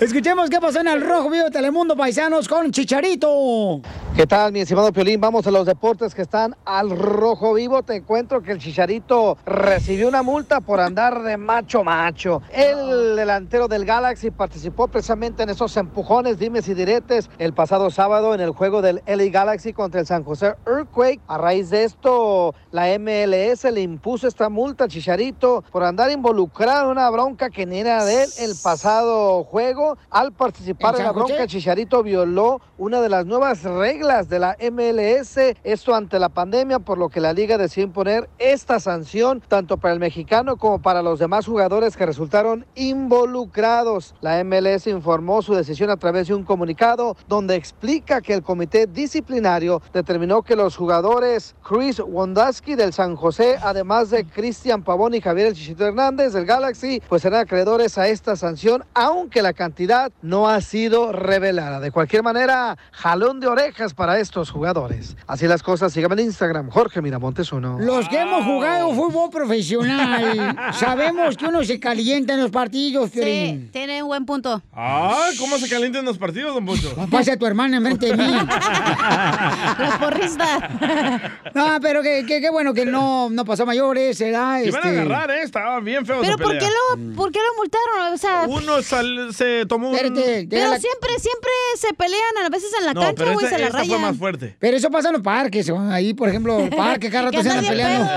[0.01, 3.80] Escuchemos qué pasó en el Rojo Vivo de Telemundo Paisanos con Chicharito.
[4.17, 5.21] ¿Qué tal, mi estimado Piolín?
[5.21, 7.83] Vamos a los deportes que están al rojo vivo.
[7.83, 12.41] Te encuentro que el Chicharito recibió una multa por andar de macho macho.
[12.53, 18.37] El delantero del Galaxy participó precisamente en esos empujones, dimes y diretes, el pasado sábado
[18.37, 21.21] en el juego del LA Galaxy contra el San José Earthquake.
[21.27, 26.85] A raíz de esto, la MLS le impuso esta multa al Chicharito por andar involucrado
[26.85, 29.99] en una bronca que ni era de él el pasado juego.
[30.09, 35.39] Al participar ¿En la bronca, Chicharito violó una de las nuevas reglas de la MLS,
[35.65, 39.95] esto ante la pandemia, por lo que la liga decidió imponer esta sanción tanto para
[39.95, 44.15] el mexicano como para los demás jugadores que resultaron involucrados.
[44.21, 48.87] La MLS informó su decisión a través de un comunicado donde explica que el comité
[48.87, 55.23] disciplinario determinó que los jugadores Chris Wondowski del San José, además de Cristian Pavón y
[55.23, 60.13] Javier El Chichito Hernández del Galaxy, pues serán acreedores a esta sanción, aunque la cantidad
[60.21, 61.81] no ha sido revelada.
[61.81, 65.16] De cualquier manera, jalón de orejas para estos jugadores.
[65.26, 67.78] Así las cosas, síganme en Instagram, Jorge Miramontes uno.
[67.80, 73.68] Los que hemos jugado fútbol profesional, sabemos que uno se calienta en los partidos, Sí,
[73.72, 74.62] tiene un buen punto.
[74.72, 76.95] Ah, ¿cómo se calientan los partidos, don Poncho?
[77.11, 78.24] Pasa a tu hermana enfrente de mí.
[78.34, 81.30] La porrista.
[81.55, 84.62] No, pero qué qué- qué bueno que no, no pasó mayores, ¿verdad?
[84.62, 85.42] Se van a Este, agarrar, ¿eh?
[85.42, 86.68] Estaba bien feo Pero esa ¿por pelea.
[86.68, 86.74] qué,
[87.07, 88.12] lo, ¿por qué lo multaron?
[88.12, 89.95] O sea, Uno sal- se tomó un...
[89.97, 93.59] Espérate, pero la- siempre, siempre se pelean a veces en la No, cancha, güey, se
[93.59, 94.57] la fue más fuerte.
[94.59, 97.66] Pero eso pasa en los parques, ahí, por ejemplo, el parque, cada rato se andan
[97.66, 98.11] peleando.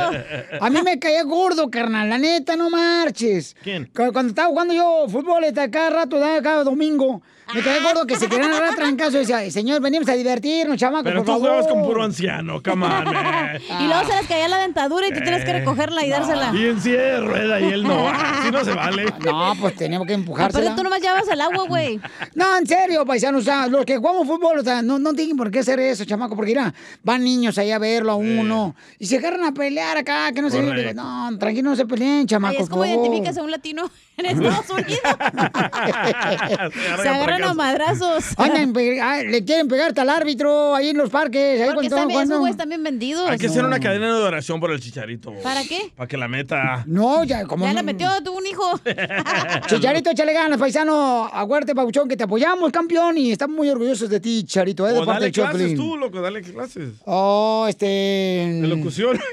[0.61, 3.55] A mí me caía gordo, carnal, la neta, no marches.
[3.63, 3.85] ¿Quién?
[3.85, 7.21] Cu- Cuando estaba jugando yo fútbol este, cada rato, cada domingo,
[7.53, 11.03] me caía gordo que se querían agarrar trancazo y decía, señor, venimos a divertirnos, chamacos,
[11.05, 11.47] Pero por tú favor.
[11.49, 13.57] jugabas con puro anciano, come on, man.
[13.79, 16.51] Y luego se les caía la dentadura y tú tienes que recogerla y dársela.
[16.53, 18.09] Y en silla de rueda y él no.
[18.09, 19.05] Así no se vale.
[19.27, 20.63] No, pues tenemos que empujársela.
[20.63, 21.99] Pero tú nomás llevas el agua, güey.
[22.35, 25.35] No, en serio, paisanos, o sea, los que jugamos fútbol, o sea, no, no tienen
[25.35, 26.73] por qué hacer eso, chamaco, porque mira,
[27.03, 30.49] van niños ahí a verlo a uno y se agarran a pelear acá, que no
[30.49, 32.63] se digo, no, tranquilo, no se peleen, Ay, chamaco.
[32.63, 34.99] es como identificas a un latino en Estados Unidos.
[37.01, 38.25] Se agarran a madrazos.
[38.37, 41.61] Andan, ah, le quieren pegar hasta al árbitro ahí en los parques.
[41.61, 43.29] Ahí Porque cuando esos güeyes están bien vendidos.
[43.29, 45.33] Hay que hacer una cadena de oración por el chicharito.
[45.43, 45.91] ¿Para qué?
[45.95, 46.83] Para que la meta.
[46.87, 47.65] No, ya, como.
[47.65, 48.79] Ya no- la metió tú un hijo.
[49.67, 51.29] Chicharito, échale ganas, paisano.
[51.31, 54.93] Acuérdate, Pabuchón, que te apoyamos, campeón, y estamos muy orgullosos de ti, Charito, ¿eh?
[54.93, 55.77] De O parte dale del clases Choplin.
[55.77, 56.89] tú, loco, dale clases.
[57.05, 57.85] Oh, este.
[57.85, 59.19] De locución.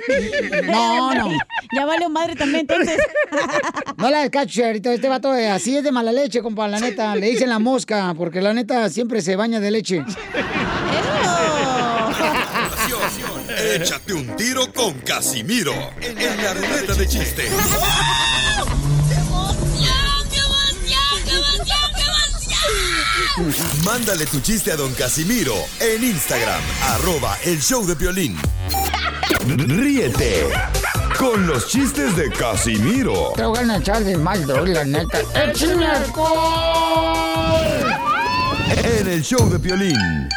[0.64, 1.28] No, no.
[1.74, 2.98] Ya valió madre también, entonces.
[3.96, 4.90] No la descacho, Charito.
[4.90, 7.14] Este vato eh, así es de mala leche, compa, la neta.
[7.16, 10.04] Le dicen la mosca, porque la neta siempre se baña de leche.
[13.74, 17.48] Échate un tiro con Casimiro en la ruleta de chiste.
[23.84, 26.60] Mándale tu chiste a don Casimiro en Instagram,
[26.94, 28.36] arroba el show de violín.
[29.46, 30.46] Ríete
[31.24, 35.20] con los chistes de Casimiro Te voy a echar de mal, la neta.
[35.34, 37.64] ¡Échame alcohol!
[38.82, 40.28] en el show de violín.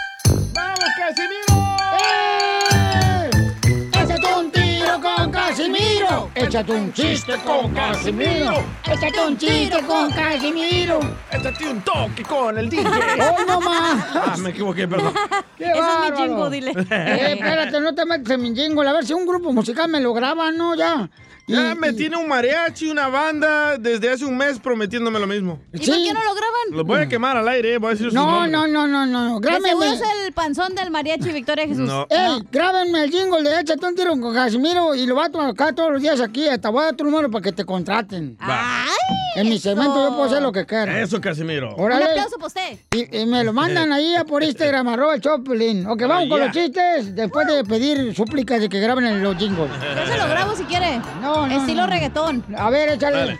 [6.39, 8.63] ¡Échate un chiste con Casimiro!
[8.85, 10.99] ¡Échate un chiste con Casimiro!
[11.31, 12.83] Échate un toque con el DJ.
[12.85, 14.05] ¡Oh, no más!
[14.13, 15.13] Ah, me equivoqué, perdón.
[15.57, 16.71] ¡Qué Ese es mi jingle, dile.
[16.91, 18.87] Eh, espérate, no te metes en mi jingle.
[18.87, 20.75] A ver si un grupo musical me lo graba, ¿no?
[20.75, 21.09] Ya.
[21.49, 25.27] Ya Y- me y- tiene un mariachi, una banda, desde hace un mes prometiéndome lo
[25.27, 25.61] mismo.
[25.71, 25.85] ¿Y Sí.
[25.91, 26.53] por qué no lo graban?
[26.71, 28.51] Los voy a quemar al aire, eh, voy a decir su No, nombre.
[28.51, 29.39] no, no, no, no.
[29.39, 29.95] De seguro Grábenme.
[29.95, 31.87] es el panzón del mariachi Victoria Jesús.
[31.87, 32.05] No.
[32.09, 35.49] Ey, grábenme el jingle de Échate un tiro con Casimiro y lo va a tomar
[35.51, 36.49] acá todos los días aquí.
[36.49, 38.35] Hasta voy a dar tu número para que te contraten.
[38.41, 38.89] ¡Ay!
[39.37, 40.99] En mi segmento yo puedo hacer lo que quiera.
[40.99, 41.75] Eso, Casimiro.
[41.75, 42.05] Un Órale.
[42.05, 42.77] aplauso para usted.
[42.93, 45.85] Y, y me lo mandan ahí a por Instagram, arroba el Choplin.
[45.87, 49.69] Ok, vamos con los chistes después de pedir súplicas de que graben los jingles.
[49.71, 50.99] Yo se lo grabo si quiere.
[51.21, 51.59] No, no, no.
[51.59, 52.43] Estilo reggaetón.
[52.57, 53.39] A ver, échale.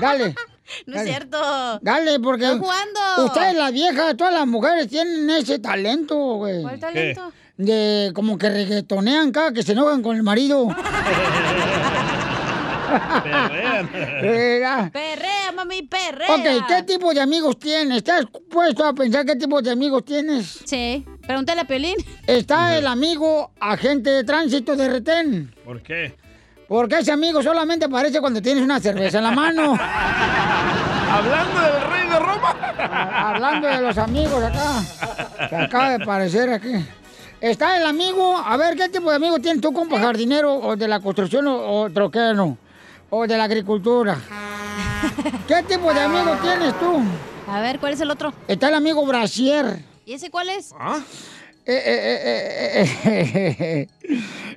[0.00, 0.34] Dale.
[0.86, 1.38] No es cierto.
[1.82, 2.44] Dale, porque.
[2.44, 3.00] Estoy jugando.
[3.26, 6.62] Ustedes, las viejas, todas las mujeres tienen ese talento, güey.
[6.62, 7.30] ¿Cuál talento?
[7.58, 10.68] De como que reggaetonean cada que se enojan con el marido.
[14.22, 14.90] Era.
[14.92, 16.34] Perrea, mami, perrea.
[16.34, 17.98] Ok, ¿qué tipo de amigos tienes?
[17.98, 20.60] ¿Estás puesto a pensar qué tipo de amigos tienes?
[20.64, 21.04] Sí.
[21.26, 21.96] Pregúntale a Piolín.
[22.26, 25.54] Está el amigo agente de tránsito de retén.
[25.64, 26.14] ¿Por qué?
[26.72, 29.78] Porque ese amigo solamente aparece cuando tienes una cerveza en la mano.
[31.12, 32.56] Hablando del rey de Roma.
[33.28, 35.48] Hablando de los amigos acá.
[35.50, 36.72] Que acaba de aparecer aquí.
[37.42, 40.88] Está el amigo, a ver, ¿qué tipo de amigo tienes tú, compa jardinero, o de
[40.88, 42.56] la construcción, o, o troquero,
[43.10, 44.16] o de la agricultura?
[45.46, 47.02] ¿Qué tipo de amigo tienes tú?
[47.48, 48.32] A ver, ¿cuál es el otro?
[48.48, 49.84] Está el amigo Brasier.
[50.06, 50.72] ¿Y ese cuál es?
[50.72, 51.02] Eh,
[51.66, 53.88] eh, eh, eh, eh,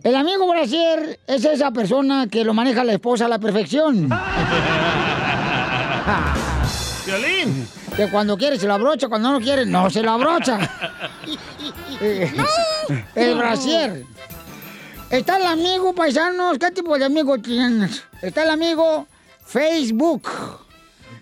[0.03, 4.09] El amigo Brasier es esa persona que lo maneja la esposa a la perfección.
[7.05, 7.67] Violín.
[7.95, 10.59] Que cuando quiere se lo abrocha, cuando no quiere no se lo abrocha.
[13.15, 14.03] El brasier.
[15.09, 16.57] Está el amigo, paisanos.
[16.57, 18.03] ¿Qué tipo de amigo tienes?
[18.21, 19.07] Está el amigo
[19.45, 20.27] Facebook.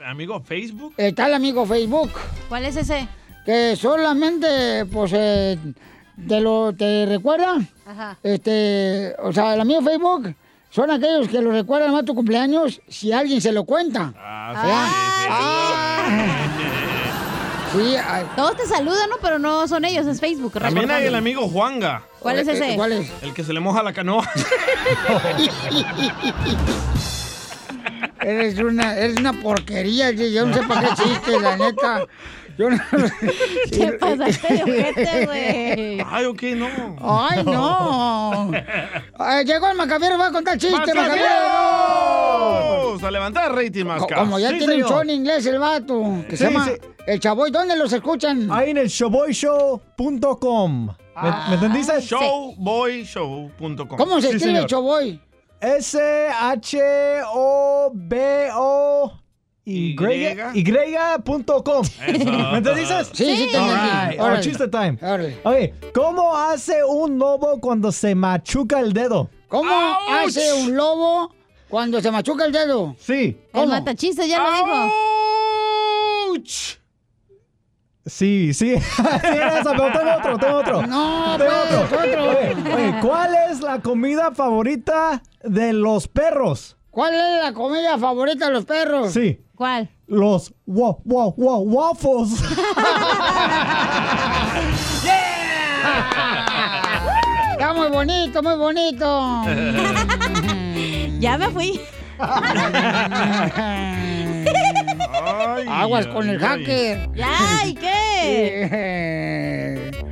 [0.04, 0.94] Amigo Facebook.
[0.98, 2.10] Está el amigo Facebook.
[2.50, 3.08] ¿Cuál es ese?
[3.46, 5.58] Que solamente, pues, eh,
[6.28, 7.58] te lo te recuerda.
[7.86, 8.18] Ajá.
[8.24, 10.36] Este, o sea, el amigo Facebook
[10.70, 14.14] son aquellos que lo recuerdan más tu cumpleaños si alguien se lo cuenta.
[17.74, 18.26] Sí, ay.
[18.36, 19.18] Todos te saludan, ¿no?
[19.22, 20.54] Pero no son ellos, es Facebook.
[20.54, 22.04] También hay el amigo Juanga.
[22.20, 22.76] ¿Cuál es ese?
[22.76, 23.12] ¿Cuál es?
[23.22, 24.28] El que se le moja la canoa.
[28.22, 32.06] Eres una, eres una porquería, yo yo no sé para qué chiste, la neta.
[32.58, 32.78] Yo no...
[33.72, 36.02] ¿Qué pasaste de ojete, güey?
[36.08, 36.68] Ay, ok, no.
[37.02, 38.52] ¡Ay, no!
[39.18, 40.76] Ay, llegó el Macabiero, va a contar chiste.
[40.78, 41.24] ¡Macabiros!
[43.04, 44.16] A levantar rating, Masca.
[44.18, 46.74] Como ya Sí, tiene un show en inglés el vato, que se llama sí.
[47.08, 47.50] El Chavoy.
[47.52, 48.48] ¿Dónde los escuchan?
[48.52, 50.86] Ahí en el showboyshow.com.
[50.88, 51.46] ¿Me, Ah.
[51.50, 52.00] ¿me entendiste?
[52.02, 53.98] Showboyshow.com.
[53.98, 54.66] ¿Cómo se Sí, escribe.
[54.68, 55.20] Chavoy?
[57.84, 59.23] S-H-O-B-O.
[59.66, 59.96] Y,
[60.54, 61.86] y.com.
[62.06, 63.06] ¿Me entendiste?
[63.14, 64.20] Sí, sí te entendí.
[64.20, 64.20] Órale.
[64.20, 64.98] oh, chiste time.
[65.94, 69.30] ¿cómo hace un lobo cuando se machuca el dedo?
[69.48, 69.72] ¿Cómo
[70.10, 71.34] hace un lobo
[71.70, 72.96] cuando se machuca el dedo?
[73.00, 73.38] Sí.
[73.54, 74.92] El matachiste ya lo dijo.
[78.06, 78.76] Sí, sí.
[78.80, 80.86] sí era esa, pero tengo otro, tengo otro.
[80.88, 82.00] No, Tengo pues, otro.
[82.02, 86.76] Oye, oye, ¿cuál es la comida favorita de los perros?
[86.92, 89.14] ¿Cuál es la comida favorita de los perros?
[89.14, 89.40] Sí.
[89.56, 89.90] ¿Cuál?
[90.08, 92.42] Los wa, wa, wa, waffles.
[97.52, 99.44] Está muy bonito, muy bonito.
[101.20, 101.80] ya me fui.
[105.68, 107.10] Aguas con el hacker.
[107.14, 108.82] Ya, ¿y qué?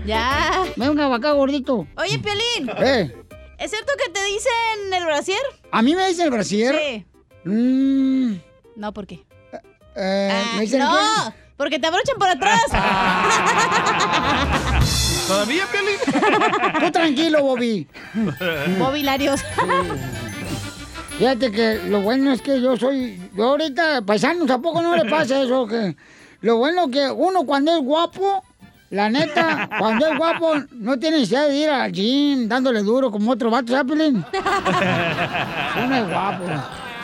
[0.06, 0.64] Ya.
[0.76, 1.88] Me un acá gordito.
[1.98, 2.70] Oye, Piolín.
[2.84, 3.14] Eh,
[3.58, 5.42] ¿Es cierto que te dicen el brasier?
[5.72, 6.76] ¿A mí me dice el brasier?
[6.76, 7.06] Sí.
[7.44, 8.36] Mm,
[8.76, 9.24] No, ¿por qué?
[9.96, 11.34] Eh, ¿Me dicen no, qué?
[11.58, 12.62] porque te abrochan por atrás.
[15.28, 15.98] ¿Todavía, Piolín?
[16.80, 17.88] Tú tranquilo, Bobby.
[18.78, 19.42] Mobilarios.
[21.18, 25.10] Fíjate que lo bueno es que yo soy, yo ahorita, paisanos, ¿a poco no le
[25.10, 25.68] pasa eso?
[25.68, 25.96] Que
[26.42, 28.44] lo bueno que uno cuando es guapo,
[28.90, 33.32] la neta, cuando es guapo, no tiene necesidad de ir al gym dándole duro como
[33.32, 34.26] otro vato, ¿sabes, Pelín?
[35.86, 36.46] Uno es guapo.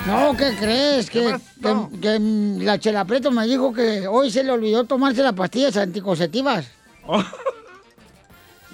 [0.05, 1.09] No, ¿qué crees?
[1.09, 5.21] Que, que- que, mm, la Chela Preto me dijo que hoy se le olvidó tomarse
[5.21, 6.65] las pastillas anticonceptivas.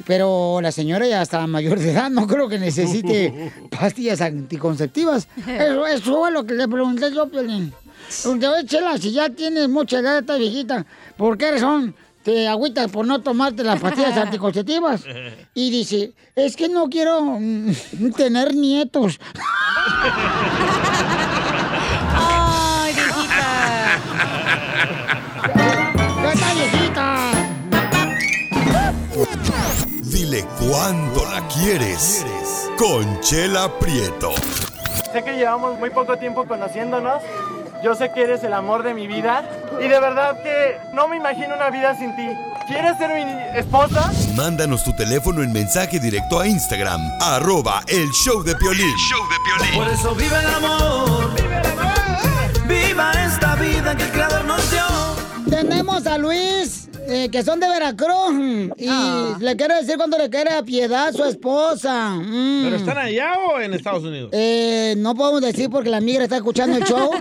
[0.05, 5.28] Pero la señora ya está mayor de edad, no creo que necesite pastillas anticonceptivas.
[5.47, 7.74] Eso, eso fue lo que le pregunté yo, Piolín.
[8.21, 10.86] Pregunté, Chela, si ya tienes mucha edad, esta viejita,
[11.17, 15.03] ¿por qué razón te agüitas por no tomarte las pastillas anticonceptivas?
[15.53, 17.71] Y dice, es que no quiero mm,
[18.17, 19.19] tener nietos.
[22.15, 23.99] Ay, viejita.
[26.21, 27.32] ¡Ya está viejita!
[30.03, 32.26] Dile cuándo la quieres.
[32.78, 34.34] Conchela Prieto.
[35.11, 37.21] Sé que llevamos muy poco tiempo conociéndonos.
[37.84, 39.43] Yo sé que eres el amor de mi vida.
[39.77, 42.29] Y de verdad que no me imagino una vida sin ti.
[42.65, 44.09] ¿Quieres ser mi esposa?
[44.36, 48.95] Mándanos tu teléfono en mensaje directo a Instagram, arroba el show de Piolín.
[49.75, 51.31] Por eso vive el amor.
[52.65, 54.86] Viva esta vida que el creador nos dio.
[55.49, 58.74] Tenemos a Luis eh, que son de Veracruz.
[58.78, 58.89] Y
[59.43, 62.12] le quiero decir cuando le quiere a Piedad, su esposa.
[62.12, 62.64] Mm.
[62.64, 64.30] ¿Pero están allá o en Estados Unidos?
[64.34, 67.12] Eh, no podemos decir porque la migra está escuchando el show.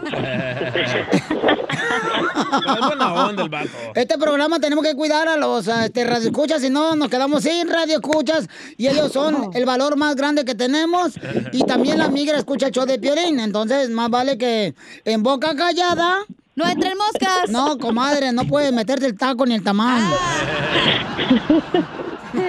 [2.65, 3.71] Pero es buena onda el vato.
[3.95, 8.49] Este programa tenemos que cuidar a los este, radioescuchas, si no nos quedamos sin radioescuchas
[8.77, 11.13] y ellos son el valor más grande que tenemos
[11.53, 14.75] y también la migra escucha el show de Piolín, entonces más vale que
[15.05, 16.19] en boca callada
[16.55, 17.49] no entren moscas.
[17.51, 20.03] No, comadre, no puedes meterte el taco ni el tamal.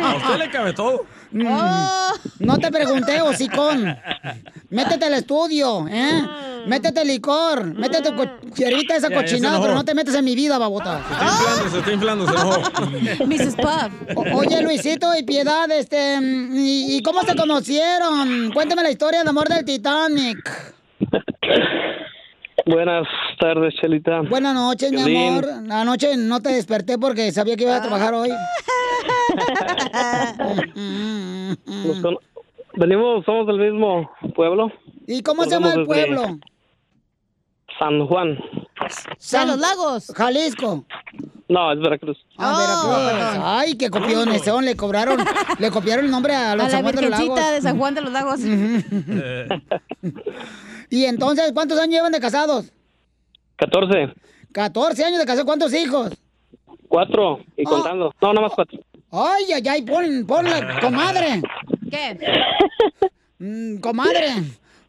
[0.01, 1.05] A usted le cabe todo.
[1.31, 1.43] Mm.
[2.39, 3.97] No te pregunté, hocicón.
[4.69, 6.21] Métete al estudio, ¿eh?
[6.67, 7.65] Métete licor.
[7.73, 11.01] Métete cucharita esa cochinada, pero no te metes en mi vida, babota.
[11.07, 13.25] Se está inflando, se está inflando, se enojó.
[13.25, 13.55] Mrs.
[13.55, 14.17] Puff.
[14.17, 18.51] O- Oye, Luisito y Piedad, este, mm, ¿y, y cómo se conocieron?
[18.53, 20.37] Cuéntame la historia de amor del Titanic.
[22.65, 23.05] Buenas
[23.39, 24.21] tardes, Chelita.
[24.21, 25.45] Buenas noches, mi amor.
[25.69, 28.29] Anoche no te desperté porque sabía que iba a trabajar hoy.
[31.65, 32.01] Nos
[32.75, 34.71] Venimos, somos del mismo pueblo,
[35.05, 36.39] ¿Y cómo se llama el pueblo?
[37.77, 38.39] San Juan.
[39.17, 40.11] San los Lagos.
[40.15, 40.85] Jalisco.
[41.49, 42.17] No, es Veracruz.
[42.37, 43.43] Ah, Veracruz.
[43.43, 44.65] Ay, qué copiones son.
[44.65, 45.19] Le cobraron,
[45.59, 47.51] le copiaron el nombre a los A la San Juan de los Lagos.
[47.51, 48.39] de San Juan de los Lagos.
[50.93, 52.71] Y entonces, ¿cuántos años llevan de casados?
[53.55, 54.13] 14,
[54.51, 55.45] 14 años de casados.
[55.45, 56.11] ¿Cuántos hijos?
[56.87, 57.69] 4 y Ah.
[57.69, 58.13] contando.
[58.21, 58.79] No, nada más 4.
[59.11, 61.41] Ay, ay, ay, pon, ponle, comadre.
[61.89, 62.19] ¿Qué?
[63.39, 64.27] Mm, comadre.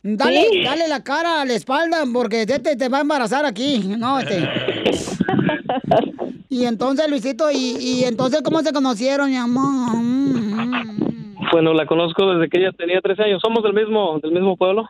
[0.02, 0.62] Dale, Sí.
[0.62, 3.78] dale la cara a la espalda porque este te va a embarazar aquí.
[3.98, 4.46] No, este.
[6.50, 9.96] Y entonces, Luisito, y, y entonces, ¿cómo se conocieron, mi amor?
[9.96, 11.36] Mm.
[11.50, 13.40] Bueno, la conozco desde que ella tenía 13 años.
[13.42, 14.88] Somos del mismo, del mismo pueblo.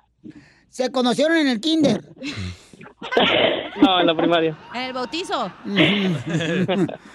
[0.75, 2.01] Se conocieron en el kinder.
[3.81, 4.59] No, en la primaria.
[4.75, 5.53] En el bautizo.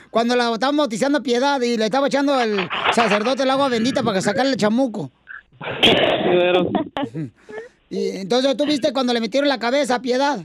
[0.09, 4.01] Cuando la estaban bautizando a Piedad y le estaba echando el sacerdote el agua bendita
[4.01, 5.11] para sacarle el chamuco.
[6.23, 6.69] Primero.
[7.89, 10.39] Y entonces tú viste cuando le metieron la cabeza a Piedad.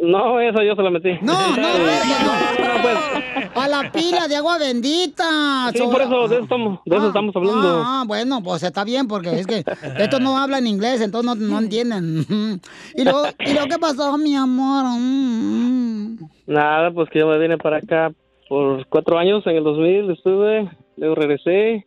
[0.00, 1.12] No, esa yo se la metí.
[1.22, 2.82] No, no, verde, no.
[2.82, 3.54] pues.
[3.54, 5.70] A la pila de agua bendita.
[5.72, 7.82] Sí, por eso, de eso estamos, de eso estamos hablando.
[7.82, 9.64] Ah, bueno, pues está bien, porque es que
[9.98, 12.26] estos no hablan inglés, entonces no, no entienden.
[12.94, 14.84] ¿Y luego, ¿Y luego qué pasó, mi amor?
[14.98, 16.18] Mm.
[16.46, 18.12] Nada, pues que yo me vine para acá
[18.48, 21.86] por cuatro años, en el 2000 estuve, luego regresé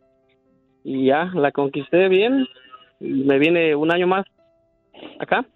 [0.82, 2.46] y ya, la conquisté bien.
[2.98, 4.26] Y me vine un año más
[5.18, 5.46] acá,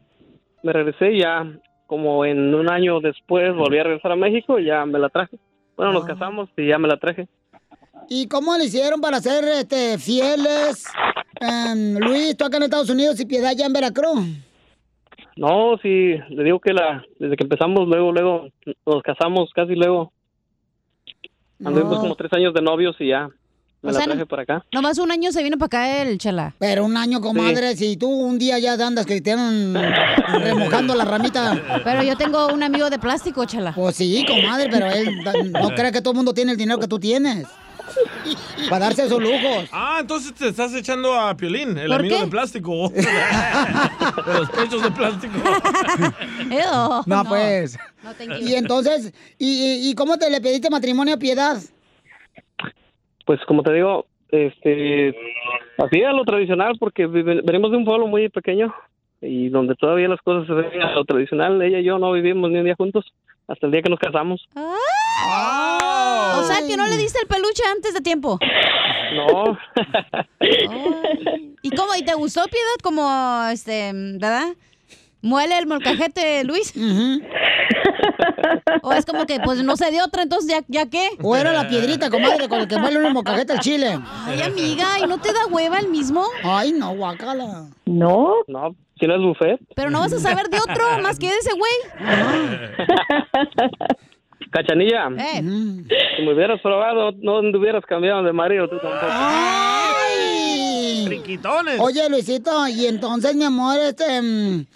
[0.62, 1.46] me regresé y ya
[1.86, 5.36] como en un año después volví a regresar a México y ya me la traje.
[5.76, 7.28] Bueno, nos casamos y ya me la traje.
[8.08, 10.84] ¿Y cómo le hicieron para ser este, fieles?
[11.40, 14.20] Em, Luis, tú acá en Estados Unidos y Piedad ya en Veracruz.
[15.36, 18.48] No, sí, le digo que la desde que empezamos, luego, luego
[18.86, 20.12] nos casamos casi luego.
[21.64, 22.00] Anduvimos No.
[22.00, 23.28] como tres años de novios y ya
[23.84, 24.64] me O la sea, traje por acá.
[24.72, 26.54] Nomás un año se vino para acá el chela.
[26.58, 29.74] Pero un año, comadre, si tú un día ya andas que te andan
[30.40, 31.60] remojando la ramita.
[31.84, 33.72] Pero yo tengo un amigo de plástico, chela.
[33.74, 35.22] Pues sí, comadre, pero él
[35.52, 37.46] no cree que todo el mundo tiene el dinero que tú tienes.
[38.70, 39.68] Para darse esos lujos.
[39.70, 42.22] Ah, entonces te estás echando a Piolín, el ¿Por amigo qué?
[42.24, 42.88] de plástico.
[42.88, 45.34] de los pechos de plástico.
[47.06, 47.76] No, pues.
[48.40, 51.58] Y entonces, ¿y, y, y cómo te le pediste matrimonio a Piedad?
[53.24, 55.14] Pues como te digo, este,
[55.78, 58.74] así a lo tradicional, porque venimos de un pueblo muy pequeño
[59.20, 61.60] y donde todavía las cosas se ven a lo tradicional.
[61.62, 63.12] Ella y yo no vivimos ni un día juntos
[63.48, 64.46] hasta el día que nos casamos.
[64.54, 68.38] O sea, que no le diste el peluche antes de tiempo.
[69.14, 69.56] No,
[71.62, 71.94] ¿Y cómo?
[71.96, 72.76] ¿Y te gustó, Piedad?
[72.82, 74.48] Como, este, ¿verdad?
[75.24, 76.74] ¿Muele el molcajete, Luis?
[78.82, 81.08] ¿O es como que, pues, no se dio otra, entonces, ¿ya, ya qué?
[81.22, 83.98] ¿O era la piedrita, comadre, con el que muele una mocajeta al chile?
[84.26, 86.26] Ay, amiga, ¿y no te da hueva el mismo?
[86.42, 87.68] Ay, no, guacala.
[87.86, 89.60] no, no, si no es buffet.
[89.74, 91.72] Pero no vas a saber de otro más que de ese güey.
[94.54, 95.42] Cachanilla, Eh.
[96.16, 99.06] si me hubieras probado, no te hubieras cambiado de marido tú tampoco.
[99.10, 101.04] ¡Ay!
[101.06, 101.80] Triquitones.
[101.80, 104.22] Oye, Luisito, y entonces, mi amor, este...
[104.22, 104.66] mm,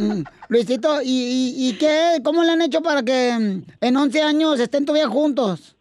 [0.00, 2.20] mm, Luisito, ¿y, y, y qué?
[2.24, 5.76] ¿Cómo le han hecho para que mm, en 11 años estén todavía juntos?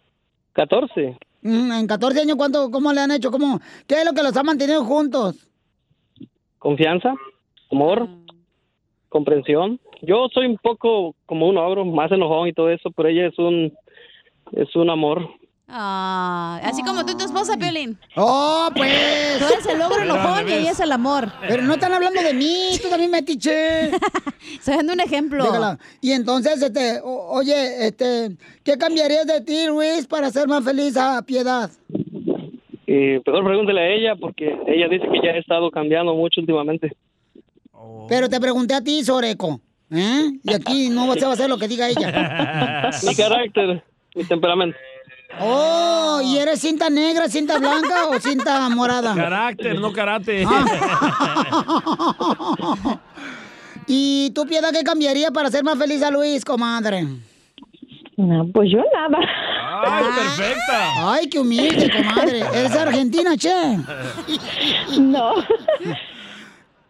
[0.52, 1.18] 14.
[1.42, 3.32] Mm, En 14 años, ¿cuánto, ¿cómo le han hecho?
[3.32, 5.48] ¿Cómo, ¿Qué es lo que los ha mantenido juntos?
[6.60, 7.14] Confianza,
[7.72, 8.10] amor,
[9.12, 9.80] comprensión.
[10.02, 13.38] Yo soy un poco como un ogro, más enojón y todo eso, pero ella es
[13.38, 13.72] un
[14.54, 15.30] es un amor.
[15.74, 17.98] Ah, así como tú y tu esposa, Piolín.
[18.18, 19.38] Oh, pues.
[19.40, 21.30] Tú eres el logro enojón y ella es el amor.
[21.48, 23.86] Pero no están hablando de mí, tú también me tiché.
[24.58, 25.44] Estoy dando un ejemplo.
[25.46, 25.78] Déjala.
[26.02, 28.32] Y entonces, este, o- oye, este,
[28.66, 31.70] ¿qué cambiarías de ti, Luis, para ser más feliz a Piedad?
[32.86, 36.92] Y mejor pregúntele a ella porque ella dice que ya ha estado cambiando mucho últimamente.
[38.08, 39.62] Pero te pregunté a ti, Soreco.
[39.90, 40.32] ¿Eh?
[40.44, 42.92] Y aquí no se va a hacer lo que diga ella.
[43.04, 43.84] Mi carácter,
[44.16, 44.78] mi temperamento.
[45.40, 49.16] Oh, ¿y eres cinta negra, cinta blanca o cinta morada?
[49.16, 50.46] Carácter, no karate.
[53.88, 57.08] ¿Y tú, Piedad, qué cambiaría para ser más feliz a Luis, comadre?
[58.18, 59.18] No, pues yo nada.
[59.84, 61.12] ¡Ay, perfecta!
[61.12, 62.40] Ay, qué humilde, comadre.
[62.54, 63.50] ¿Eres argentina, che?
[65.00, 65.34] No.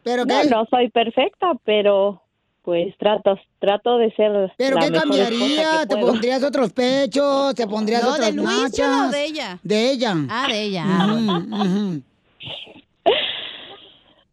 [0.04, 0.50] ¿Pero no, qué?
[0.50, 2.22] no soy perfecta, pero
[2.64, 5.80] pues trato, trato de ser ¿Pero la qué mejor cambiaría?
[5.82, 6.08] que ¿Te puedo.
[6.08, 7.56] pondrías otros pechos?
[7.56, 9.08] ¿Te pondrías No, otras ¿de Luis nachas?
[9.08, 9.60] o de ella?
[9.64, 10.14] De ella.
[10.30, 10.86] Ah, de ella.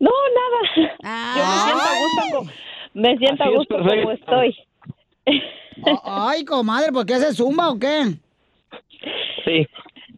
[0.00, 1.36] No, nada.
[1.36, 2.52] Yo me siento a gusto,
[2.94, 4.42] me siento a gusto como perfecto.
[4.42, 4.56] estoy.
[6.04, 8.14] A- Ay, comadre, ¿por qué haces zumba o qué?
[9.44, 9.66] Sí.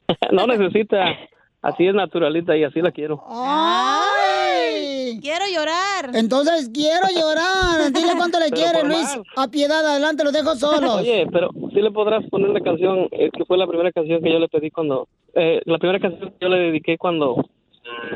[0.32, 1.16] no necesita.
[1.62, 3.22] Así es naturalita y así la quiero.
[3.28, 5.18] ¡Ay!
[5.20, 6.10] Quiero llorar.
[6.14, 7.92] Entonces quiero llorar.
[7.92, 9.20] Dile cuánto le Pero quiere, por Luis.
[9.36, 10.96] A piedad, adelante, los dejo solos.
[10.96, 14.32] Oye, pero sí le podrás poner la canción, eh, que fue la primera canción que
[14.32, 17.44] yo le pedí cuando, eh, la primera canción que yo le dediqué cuando,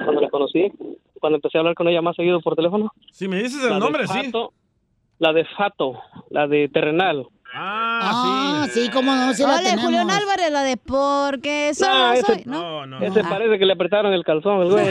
[0.05, 0.73] cuando la conocí,
[1.21, 2.93] cuando empecé a hablar con ella más seguido por teléfono.
[3.13, 4.33] Si me dices el nombre, sí.
[5.19, 7.27] La de Fato, la de Terrenal.
[7.57, 9.85] Ah, sí, cómo no, sí la Hola, tenemos.
[9.85, 12.43] Julián Álvarez, la de porque solo No, ese- soy.
[12.47, 12.85] ¿No?
[13.01, 13.27] Ese Ah.
[13.29, 14.87] parece que le apretaron el calzón, el güey.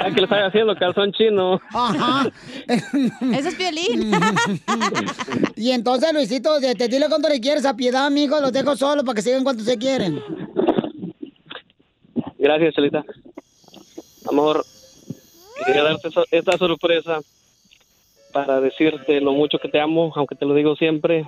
[0.00, 1.60] Hay que le está haciendo calzón chino.
[1.72, 2.30] Ajá.
[2.66, 4.12] Ese es Piolín.
[5.56, 8.40] y entonces, Luisito, te, te dile cuánto le quieres a piedad, mijo.
[8.40, 10.22] Los dejo solos para que sigan cuánto se quieren.
[12.38, 13.02] Gracias, Chelita.
[14.30, 14.64] Amor,
[15.64, 17.20] quería darte so- esta sorpresa
[18.32, 21.24] para decirte lo mucho que te amo, aunque te lo digo siempre.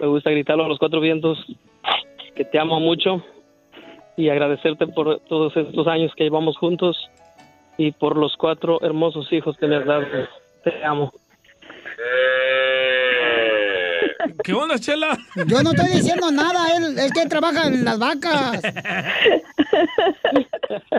[0.00, 1.38] Me gusta gritarlo a los cuatro vientos,
[2.34, 3.22] que te amo mucho
[4.16, 7.10] y agradecerte por todos estos años que llevamos juntos
[7.78, 10.06] y por los cuatro hermosos hijos que me has dado.
[10.64, 11.12] Te amo.
[14.44, 15.18] ¿Qué onda, Chela?
[15.46, 18.60] Yo no estoy diciendo nada, él es que trabaja en las vacas.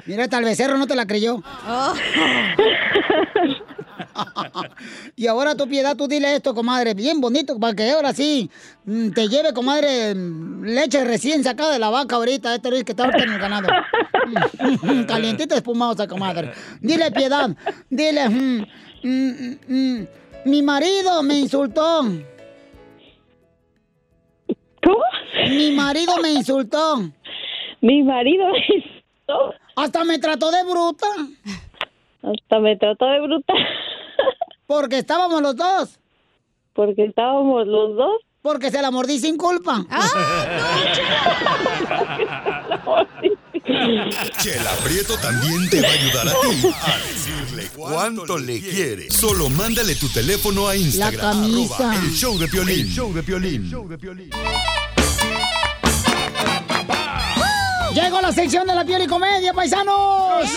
[0.06, 1.42] Mira, tal becerro no te la creyó.
[1.68, 1.94] Oh.
[5.16, 8.50] y ahora tu piedad, tú dile esto, comadre, bien bonito, para que ahora sí
[8.86, 12.92] mm, te lleve, comadre, mm, leche recién sacada de la vaca ahorita, este Luis que
[12.92, 13.70] está ahorita en el ganado.
[15.08, 16.52] Calientita espumosa, comadre.
[16.82, 17.50] Dile, piedad,
[17.90, 18.66] dile, mm,
[19.04, 20.08] mm, mm,
[20.46, 22.06] mi marido me insultó.
[24.84, 25.04] ¿Cómo?
[25.50, 26.98] Mi marido me insultó.
[27.82, 29.54] Mi marido me insultó.
[29.76, 31.08] Hasta me trató de bruta.
[32.22, 33.54] Hasta me trató de bruta.
[34.68, 36.00] Porque estábamos los dos.
[36.74, 38.22] Porque estábamos los dos.
[38.42, 39.86] Porque se la mordí sin culpa.
[43.66, 49.10] Chela Prieto también te va a ayudar a ti a decirle cuánto le quiere.
[49.10, 51.42] Solo mándale tu teléfono a Instagram.
[51.42, 51.76] camisa.
[51.76, 52.80] arroba el show de Piolín.
[52.82, 54.32] El show de Piolín.
[57.94, 60.50] Llegó la sección de la piel y comedia, paisanos.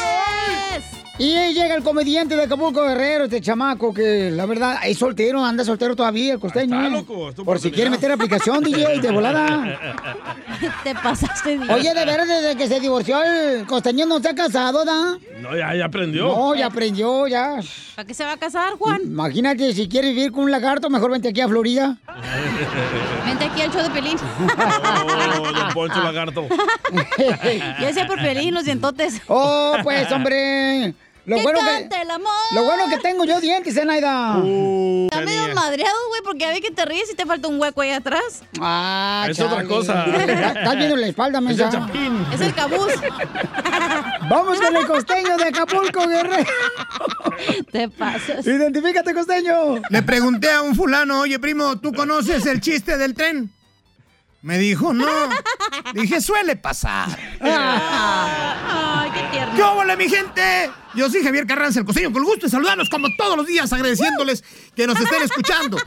[1.19, 5.43] Y ahí llega el comediante de Acapulco Guerrero, este chamaco que la verdad es soltero,
[5.43, 6.77] anda soltero todavía, el costeño.
[6.77, 9.79] Está loco, Por si quiere meter aplicación, DJ, de volada.
[10.85, 11.59] Te pasaste.
[11.59, 11.73] DJ.
[11.73, 15.17] Oye, de veras, desde que se divorció el costeño no se ha casado, ¿da?
[15.41, 16.27] No, ya, ya aprendió.
[16.29, 17.61] No, ya aprendió, ya.
[17.95, 19.01] ¿Para qué se va a casar, Juan?
[19.03, 21.97] Imagínate, si quiere vivir con un lagarto, mejor vente aquí a Florida.
[23.27, 24.19] Vente aquí al show de Pelín.
[25.39, 26.47] Oh, don Poncho Lagarto.
[27.81, 29.21] Ya decía por Pelín los dientotes.
[29.29, 30.95] Oh, pues, hombre.
[31.27, 32.33] Lo que bueno que, cante el amor.
[32.53, 34.37] lo bueno que tengo yo dientes, ¿eh, Naida?
[34.37, 37.81] Está medio madreado, güey, porque a ver que te ríes y te falta un hueco
[37.81, 38.45] ahí atrás.
[38.61, 40.05] Ah, Es otra cosa.
[40.16, 42.27] Estás viendo la espalda, Es el chapín.
[42.33, 42.93] Es el cabuz.
[44.31, 46.51] Vamos con el costeño de Acapulco, guerrero.
[47.72, 48.47] Te pasas.
[48.47, 49.83] Identifícate, costeño.
[49.91, 53.51] Le pregunté a un fulano, oye primo, ¿tú conoces el chiste del tren?
[54.47, 55.29] Me dijo, no.
[55.93, 57.19] Dije, suele pasar.
[57.41, 59.57] Ay, qué tierno.
[59.57, 60.71] ¿Qué óvole, mi gente?
[60.95, 63.73] Yo soy Javier Carranza, el costeño, con el gusto de saludarlos como todos los días,
[63.73, 64.45] agradeciéndoles
[64.77, 65.79] que nos estén escuchando.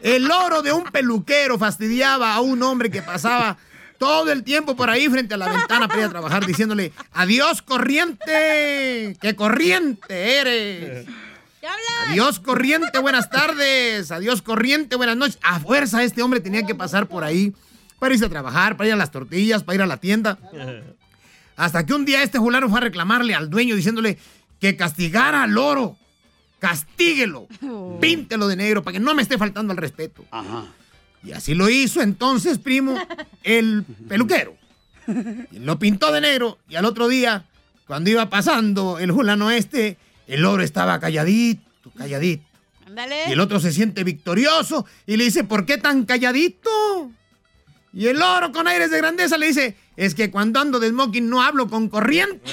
[0.00, 3.58] El loro de un peluquero fastidiaba a un hombre que pasaba
[3.98, 7.60] todo el tiempo por ahí frente a la ventana para ir a trabajar diciéndole, adiós
[7.60, 11.06] corriente, qué corriente eres.
[12.08, 14.10] Adiós corriente, buenas tardes.
[14.10, 15.38] Adiós corriente, buenas noches.
[15.42, 17.52] A fuerza este hombre tenía que pasar por ahí
[17.98, 20.38] para irse a trabajar, para ir a las tortillas, para ir a la tienda.
[21.56, 24.18] Hasta que un día este fulano fue a reclamarle al dueño diciéndole
[24.60, 25.96] que castigara al loro.
[26.58, 27.48] Castíguelo.
[28.00, 30.24] Píntelo de negro para que no me esté faltando al respeto.
[31.22, 32.96] Y así lo hizo entonces, primo,
[33.42, 34.56] el peluquero.
[35.50, 37.44] Y lo pintó de negro y al otro día,
[37.86, 42.44] cuando iba pasando el fulano este, el loro estaba calladito, calladito.
[43.28, 47.10] Y el otro se siente victorioso y le dice, ¿por qué tan calladito?
[47.96, 51.30] Y el loro con aires de grandeza le dice, es que cuando ando de smoking
[51.30, 52.52] no hablo con corriente.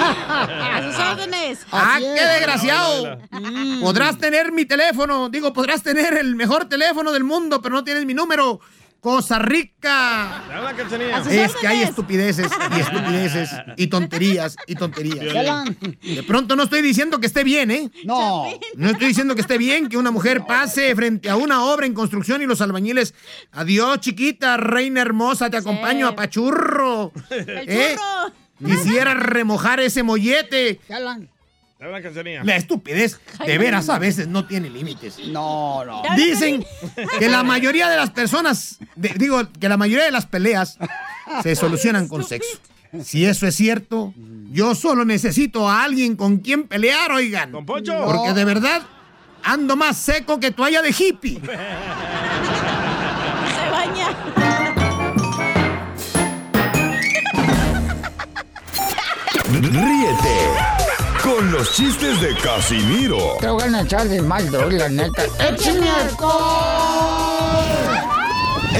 [0.00, 1.58] A sus órdenes.
[1.72, 2.28] ¡Ah, qué es.
[2.28, 3.18] desgraciado!
[3.80, 8.06] Podrás tener mi teléfono, digo, podrás tener el mejor teléfono del mundo, pero no tienes
[8.06, 8.60] mi número.
[9.00, 10.42] Costa Rica.
[11.30, 15.64] Es que hay estupideces y estupideces y tonterías y tonterías.
[16.02, 17.90] De pronto no estoy diciendo que esté bien, ¿eh?
[18.04, 18.46] No.
[18.74, 21.94] No estoy diciendo que esté bien que una mujer pase frente a una obra en
[21.94, 23.14] construcción y los albañiles.
[23.52, 27.12] Adiós, chiquita, reina hermosa, te acompaño a Pachurro.
[27.30, 27.96] ¿Eh?
[28.64, 30.80] Quisiera remojar ese mollete.
[31.78, 32.42] Cachanilla.
[32.44, 35.18] La estupidez, de veras, a veces no tiene límites.
[35.28, 36.02] No, no.
[36.16, 36.64] Dicen
[37.18, 40.76] que la mayoría de las personas, de- digo, que la mayoría de las peleas
[41.42, 42.58] se solucionan con sexo.
[43.04, 44.12] Si eso es cierto,
[44.50, 47.52] yo solo necesito a alguien con quien pelear, oigan.
[47.64, 48.02] Poncho.
[48.04, 48.82] Porque de verdad
[49.44, 51.40] ando más seco que toalla de hippie.
[51.40, 51.46] Se
[53.70, 54.16] baña.
[59.52, 60.77] Ríete
[61.28, 65.24] con los chistes de Casimiro Te voy a echar de mal, doy, la neta.
[65.48, 67.64] ¡Échame alcohol!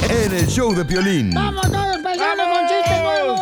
[0.09, 1.33] en el show de Piolín.
[1.33, 3.39] ¡Vamos todos paisanos con chistes nuevos!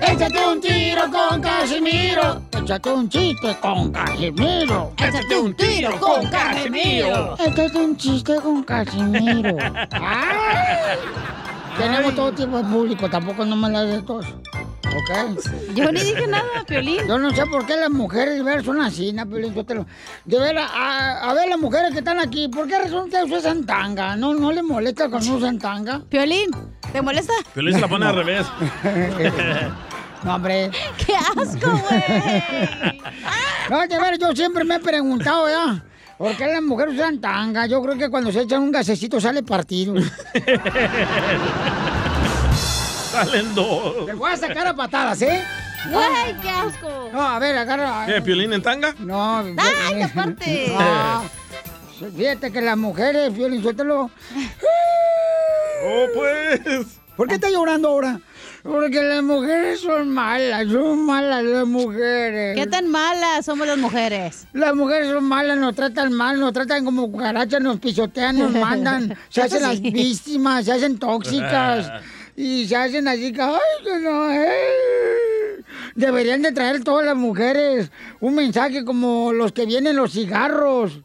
[0.00, 2.42] Échate un tiro con Casimiro.
[2.52, 4.92] Échate un chiste con Casimiro.
[4.98, 7.36] Échate un tiro con Casimiro.
[7.38, 9.56] Échate un chiste con Casimiro.
[9.92, 10.98] ¡Ay!
[11.78, 14.26] Tenemos todo tipo de público, tampoco no me la de todos.
[14.86, 15.40] ¿Ok?
[15.74, 17.06] Yo ni dije nada, Piolín.
[17.08, 19.54] Yo no sé por qué las mujeres de son así, ¿no, Piolín?
[19.54, 19.86] Yo te lo-
[20.24, 23.64] De veras, a, a ver las mujeres que están aquí, ¿por qué resulta que usan
[23.66, 24.14] tanga?
[24.16, 26.00] ¿No, no les molesta cuando usan tanga?
[26.08, 26.50] Piolín,
[26.92, 27.32] ¿te molesta?
[27.54, 28.46] Piolín se la pone al revés.
[30.24, 30.70] No, hombre.
[31.04, 32.02] ¡Qué asco, güey!
[33.68, 35.84] No, de veras, yo siempre me he preguntado, ¿ya?
[36.16, 37.66] ¿Por qué las mujeres usan tanga?
[37.66, 39.94] Yo creo que cuando se echan un gasecito sale partido.
[43.14, 44.06] Salen dos.
[44.06, 45.44] Te voy a sacar a patadas, ¿eh?
[45.94, 47.10] ¡Ay, qué asco!
[47.12, 48.06] No, a ver, agarra.
[48.06, 48.92] ¿Qué, Piolín en tanga?
[48.98, 49.38] No.
[49.56, 50.74] ¡Ay, aparte!
[52.00, 52.10] No.
[52.16, 54.10] Fíjate que las mujeres, Violín, suéltalo.
[55.84, 56.86] ¡Oh, pues!
[57.16, 58.20] ¿Por qué está llorando ahora?
[58.64, 62.56] Porque las mujeres son malas, son malas las mujeres.
[62.58, 64.48] ¿Qué tan malas somos las mujeres?
[64.52, 69.16] Las mujeres son malas, nos tratan mal, nos tratan como cucarachas, nos pisotean, nos mandan,
[69.28, 69.90] se hacen las sí.
[69.90, 71.92] víctimas, se hacen tóxicas
[72.36, 75.62] y se hacen así que, ay, que no, eh".
[75.94, 81.00] Deberían de traer todas las mujeres un mensaje como los que vienen los cigarros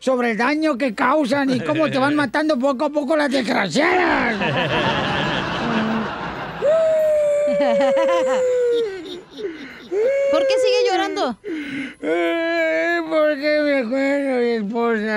[0.00, 4.36] sobre el daño que causan y cómo te van matando poco a poco las desgraciadas.
[10.30, 11.36] ¿Por qué sigue llorando?
[12.02, 15.14] Eh, Porque me acuerdo mi esposa.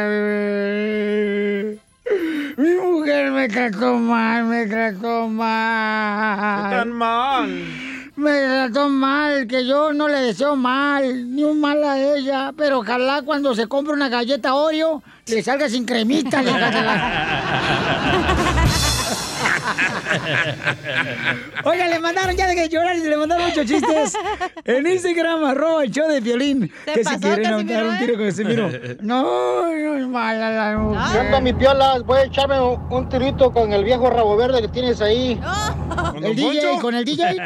[2.58, 4.31] Mi mujer me trató mal,
[8.90, 12.54] mal, que yo no le deseo mal, ni un mal a ella.
[12.56, 16.42] Pero ojalá cuando se compre una galleta Oreo, le salga sin cremita.
[16.42, 16.52] le
[21.64, 24.14] Oiga, le mandaron ya de que llorar y le mandaron muchos chistes.
[24.66, 26.72] En Instagram, arroba el show de violín.
[26.86, 28.70] Se Que si quieren Casimiro, dar un tiro con Casimiro.
[29.02, 31.02] No, no es mala la mujer.
[31.12, 32.04] ¿Qué onda, mi piolas?
[32.04, 35.40] Voy a echarme un, tirito con el viejo rabo verde que tienes ahí.
[36.16, 37.38] El DJ, con el DJ.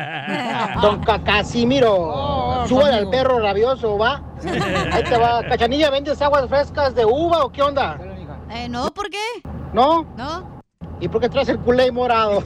[0.82, 4.22] Don Cacasimiro, súbale al perro rabioso, ¿va?
[4.92, 5.44] Ahí te va.
[5.44, 7.98] Cachanilla, ¿vendes aguas frescas de uva o qué onda?
[8.52, 9.18] Eh, no, ¿por qué?
[9.74, 10.06] ¿No?
[10.18, 10.55] No.
[11.06, 12.40] ¿Y por qué traes el culé morado?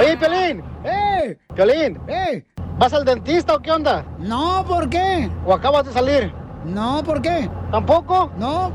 [0.00, 0.62] Oye, Pelín.
[0.84, 1.36] ¡Eh!
[1.56, 2.00] Pelín.
[2.06, 2.44] ¡Eh!
[2.78, 4.04] ¿Vas al dentista o qué onda?
[4.20, 5.28] No, ¿por qué?
[5.44, 6.32] ¿O acabas de salir?
[6.64, 7.50] No, ¿por qué?
[7.72, 8.30] ¿Tampoco?
[8.38, 8.70] No.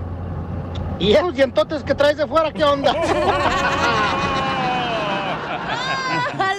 [0.99, 2.93] ¿Y esos dientotes que traes de fuera qué onda?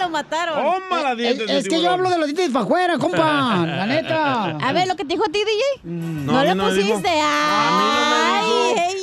[0.09, 0.55] Lo mataron.
[0.89, 3.19] Tómala, dientes Es, de es que yo hablo de los dientes para afuera, compa.
[3.67, 4.57] La neta.
[4.57, 5.81] A ver, lo que te dijo a ti, DJ.
[5.85, 6.89] No, No, a mí le no me dijo.
[6.89, 7.09] pusiste.
[7.21, 8.45] Ay,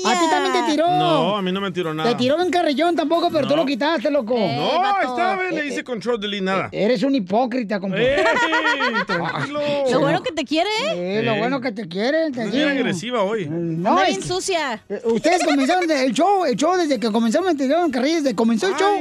[0.06, 0.88] A ti también te tiró.
[0.88, 2.10] No, a mí no me tiró nada.
[2.10, 4.36] Te tiró en carrillón tampoco, pero tú lo quitaste, loco.
[4.38, 4.42] No,
[4.84, 6.70] ahí está, ve, le hice control delete nada.
[6.72, 8.16] Eres un hipócrita, compadre.
[8.22, 8.26] ¡Ey!
[9.08, 9.60] Tranquilo.
[9.92, 11.24] Lo bueno que te quiere, Eh, ¿eh?
[11.24, 12.32] lo bueno que te quiere.
[12.32, 13.48] te bien agresiva hoy.
[13.50, 14.84] No, bien sucia.
[14.90, 18.30] Eh, Ustedes comenzaron el show, el show desde que comenzaron a tirar en carril, desde
[18.30, 18.96] que comenzó el show.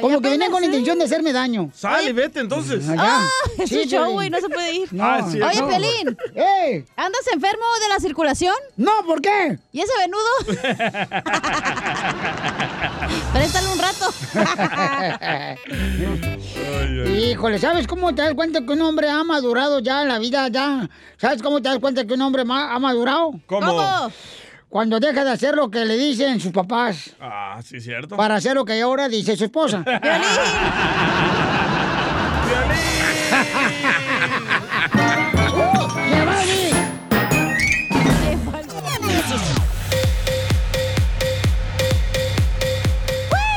[0.00, 1.41] como que venían con la intención de hacerme daño.
[1.74, 2.88] Sal y vete entonces.
[2.88, 3.02] Allá.
[3.20, 3.26] Ah,
[3.58, 4.12] es Sí, un show, Piolín.
[4.14, 4.92] güey, no se puede ir.
[4.92, 5.04] No.
[5.04, 5.68] Ah, sí, Oye, no.
[5.68, 6.84] Pelín, ¡Eh!
[6.96, 8.54] ¿andas enfermo de la circulación?
[8.76, 9.58] No, ¿por qué?
[9.72, 10.22] ¿Y ese venudo?
[13.32, 14.12] Préstale un rato.
[17.16, 20.48] Híjole, ¿sabes cómo te das cuenta que un hombre ha madurado ya en la vida?
[20.48, 20.88] ya?
[21.18, 23.32] ¿Sabes cómo te das cuenta que un hombre ha madurado?
[23.46, 23.66] ¿Cómo?
[23.66, 24.12] ¿Cómo?
[24.72, 28.16] Cuando deja de hacer lo que le dicen sus papás Ah, sí, cierto.
[28.16, 29.84] para hacer lo que ahora dice su esposa.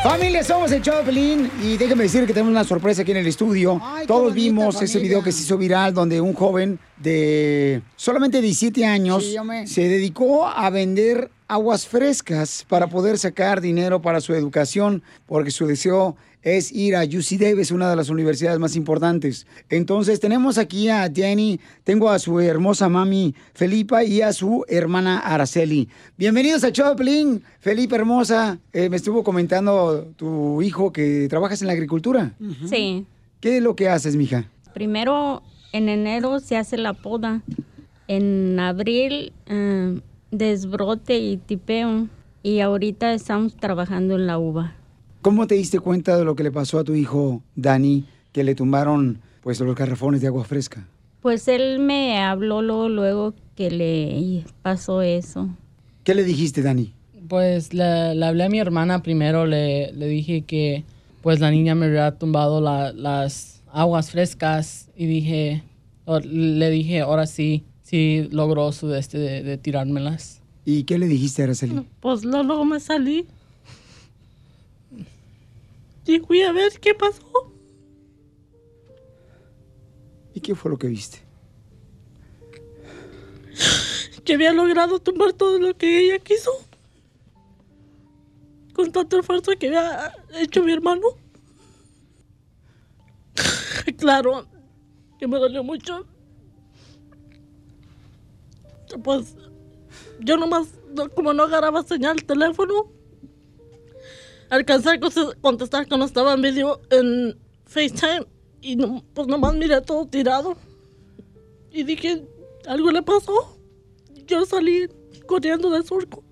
[0.05, 3.81] Familia, somos el Choplin y déjenme decir que tenemos una sorpresa aquí en el estudio.
[3.83, 8.39] Ay, Todos bonita vimos ese video que se hizo viral donde un joven de solamente
[8.39, 14.35] 17 años Sí, se dedicó a vender aguas frescas para poder sacar dinero para su
[14.35, 16.15] educación porque su deseo
[16.45, 19.47] es ir a UC Davis, una de las universidades más importantes.
[19.67, 25.19] Entonces tenemos aquí a Jenny, tengo a su hermosa mami Felipa y a su hermana
[25.19, 25.89] Araceli.
[26.17, 27.43] Bienvenidos a Choplin.
[27.59, 32.33] Felipe hermosa, eh, me estuvo comentando tu hijo que trabajas en la agricultura.
[32.69, 33.07] Sí.
[33.39, 34.47] ¿Qué es lo que haces, mija?
[34.75, 35.41] Primero,
[35.73, 37.41] en enero se hace la poda.
[38.07, 39.99] En abril, eh,
[40.29, 42.07] desbrote y tipeo.
[42.43, 44.75] Y ahorita estamos trabajando en la uva.
[45.25, 48.53] ¿Cómo te diste cuenta de lo que le pasó a tu hijo Dani, que le
[48.53, 50.87] tumbaron pues los garrafones de agua fresca?
[51.23, 55.49] Pues él me habló luego, luego que le pasó eso.
[56.03, 56.93] ¿Qué le dijiste, Dani?
[57.27, 60.83] Pues le, le hablé a mi hermana primero, le, le dije que
[61.23, 65.63] pues la niña me había tumbado la- las aguas frescas y dije,
[66.05, 70.43] o- le dije, ahora sí, sí logró su de este de, de tirármelas.
[70.65, 71.83] ¿Y qué le dijiste, Araceli?
[71.99, 73.25] Pues luego me salí.
[76.05, 77.51] Y fui a ver qué pasó.
[80.33, 81.19] ¿Y qué fue lo que viste?
[84.23, 86.51] Que había logrado tumbar todo lo que ella quiso.
[88.73, 91.07] Con tanto esfuerzo que había hecho mi hermano.
[93.97, 94.47] Claro,
[95.19, 96.05] que me dolió mucho.
[99.03, 99.35] Pues
[100.19, 102.91] yo nomás, no- como no agarraba señal el teléfono,
[104.49, 104.99] alcancé a
[105.41, 108.25] contestar cuando estaba en video en FaceTime
[108.61, 110.57] y no- pues nomás miré todo tirado.
[111.71, 112.23] Y dije,
[112.67, 113.57] algo le pasó.
[114.27, 114.87] Yo salí
[115.27, 116.23] corriendo del surco.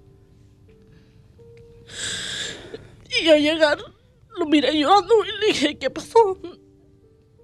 [3.22, 3.77] Y al llegar,
[4.38, 6.38] lo miré llorando y le dije, ¿qué pasó?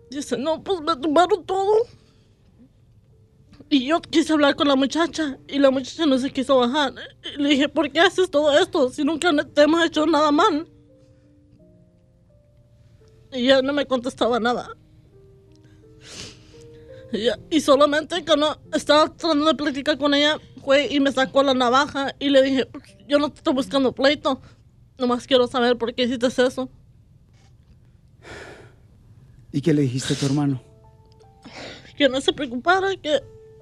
[0.09, 1.73] Dice, no, pues me tumbaron todo.
[3.69, 6.93] Y yo quise hablar con la muchacha y la muchacha no se quiso bajar.
[7.37, 10.67] Y le dije, ¿por qué haces todo esto si nunca te hemos hecho nada mal?
[13.31, 14.75] Y ella no me contestaba nada.
[17.13, 21.53] Y, y solamente cuando estaba tratando de platicar con ella, fue y me sacó la
[21.53, 22.67] navaja y le dije,
[23.07, 24.41] yo no te estoy buscando pleito,
[24.97, 26.69] nomás quiero saber por qué hiciste eso.
[29.51, 30.61] ¿Y qué le dijiste a tu hermano?
[31.97, 33.21] Que no se preocupara, que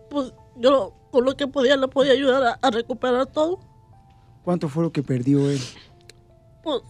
[0.09, 3.59] pues yo con lo que podía le podía ayudar a, a recuperar todo.
[4.43, 5.59] ¿Cuánto fue lo que perdió él?
[6.63, 6.81] Pues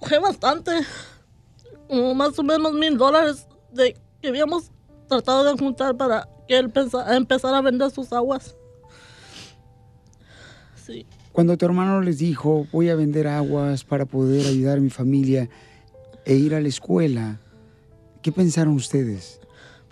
[0.00, 0.72] fue bastante,
[1.88, 4.70] como más o menos mil dólares de que habíamos
[5.08, 6.72] tratado de juntar para que él
[7.10, 8.56] empezara a vender sus aguas.
[10.84, 11.06] Sí.
[11.32, 15.48] Cuando tu hermano les dijo, voy a vender aguas para poder ayudar a mi familia
[16.24, 17.40] e ir a la escuela,
[18.22, 19.40] ¿qué pensaron ustedes?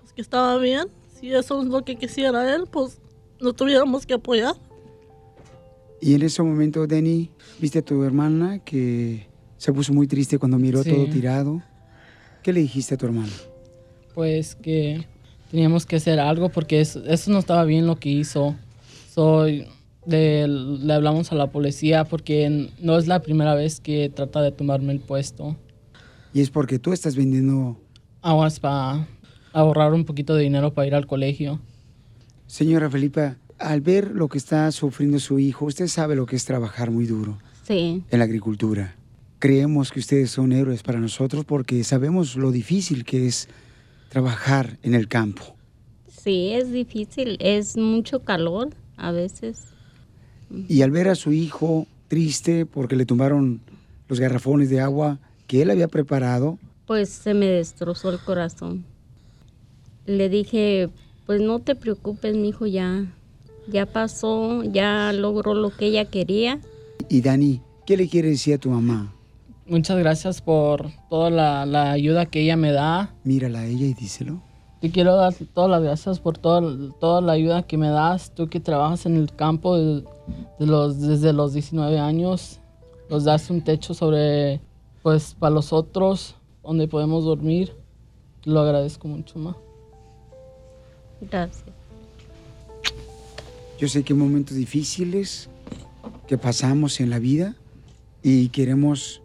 [0.01, 0.89] pues, que estaba bien.
[1.23, 2.99] Si eso es lo que quisiera él, pues
[3.41, 4.57] no tuviéramos que apoyar.
[6.01, 7.31] Y en ese momento, Denny,
[7.61, 10.91] viste a tu hermana que se puso muy triste cuando miró Sí.
[10.91, 11.63] todo tirado.
[12.43, 13.31] ¿Qué le dijiste a tu hermana?
[14.15, 15.07] Pues que
[15.53, 18.57] teníamos que hacer algo porque eso, eso no estaba bien lo que hizo.
[19.15, 19.69] Soy
[20.07, 24.51] le, le hablamos a la policía porque no es la primera vez que trata de
[24.51, 25.57] tomarme el puesto.
[26.35, 27.79] Y es porque tú estás vendiendo...
[28.23, 29.07] Aguas para
[29.53, 31.61] ahorrar un poquito de dinero para ir al colegio.
[32.47, 36.45] Señora Felipa, al ver lo que está sufriendo su hijo, usted sabe lo que es
[36.45, 38.03] trabajar muy duro Sí.
[38.11, 38.95] en la agricultura.
[39.39, 43.49] Creemos que ustedes son héroes para nosotros porque sabemos lo difícil que es
[44.09, 45.57] trabajar en el campo.
[46.09, 47.37] Sí, es difícil.
[47.41, 49.59] Es mucho calor a veces.
[50.69, 53.61] Y al ver a su hijo triste porque le tumbaron
[54.09, 56.59] los garrafones de agua que él había preparado.
[56.87, 58.85] Pues se me destrozó el corazón.
[60.07, 60.89] Le dije,
[61.27, 63.07] pues no te preocupes, mijo, ya,
[63.69, 66.61] ya pasó, ya logró lo que ella quería.
[67.09, 69.13] Y Dani, ¿qué le quiere decir a tu mamá?
[69.67, 73.15] Muchas gracias por toda la, la ayuda que ella me da.
[73.25, 74.43] Mírala a ella y díselo.
[74.81, 76.61] Te quiero dar todas las gracias por toda,
[76.99, 78.35] toda la ayuda que me das.
[78.35, 80.03] Tú que trabajas en el campo de-
[80.59, 82.59] de los, desde los 19 años,
[83.09, 84.61] nos das un techo sobre,
[85.05, 86.35] pues, para los otros,
[86.65, 87.73] donde podemos dormir.
[88.43, 89.57] Te lo agradezco mucho, ma.
[91.31, 91.65] Gracias.
[93.79, 95.49] Yo sé que hay momentos difíciles
[96.29, 97.57] que pasamos en la vida
[98.23, 99.23] y queremos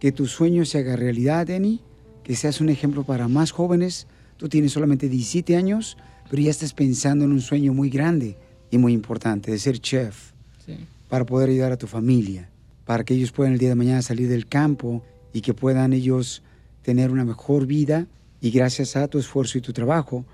[0.00, 1.80] que tu sueño se haga realidad, Dani,
[2.24, 4.06] que seas un ejemplo para más jóvenes.
[4.36, 5.96] Tú tienes solamente 17 años,
[6.28, 8.36] pero ya estás pensando en un sueño muy grande
[8.70, 10.32] y muy importante, de ser chef,
[10.64, 10.74] Sí.
[11.08, 12.48] para poder ayudar a tu familia,
[12.84, 15.02] para que ellos puedan el día de mañana salir del campo
[15.32, 16.42] y que puedan ellos
[16.82, 18.06] tener una mejor vida
[18.40, 20.24] y gracias a tu esfuerzo y tu trabajo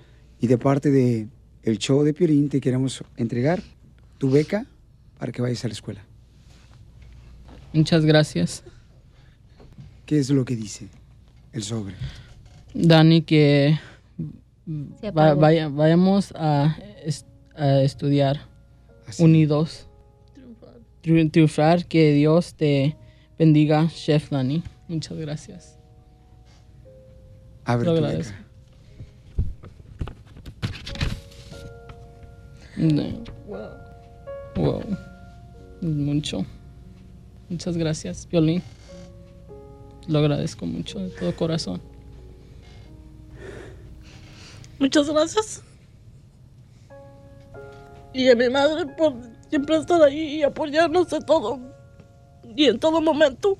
[0.40, 1.28] y de parte de
[1.62, 3.62] el show de Piolín te queremos entregar
[4.18, 4.66] tu beca
[5.18, 6.04] para que vayas a la escuela.
[7.72, 8.62] Muchas gracias.
[10.06, 10.88] ¿Qué es lo que dice
[11.52, 11.94] el sobre?
[12.74, 13.78] Dani, que
[15.16, 17.26] va- vaya- vayamos a, es-
[17.56, 18.40] a estudiar
[19.18, 19.88] unidos.
[21.02, 21.30] Triunfar.
[21.32, 22.96] Triunfar, que Dios te
[23.38, 24.62] bendiga, Chef Dani.
[24.88, 25.78] Muchas gracias.
[27.64, 28.32] Abre Lo tu agradezco.
[28.34, 28.45] beca.
[32.76, 33.24] No.
[34.56, 34.82] Wow.
[35.80, 36.44] Mucho.
[37.48, 38.62] Muchas gracias, Violín.
[40.08, 41.80] Lo agradezco mucho de todo corazón.
[44.78, 45.62] Muchas gracias.
[48.12, 49.14] Y a mi madre por
[49.50, 51.60] siempre estar ahí y apoyarnos en todo.
[52.56, 53.56] Y en todo momento.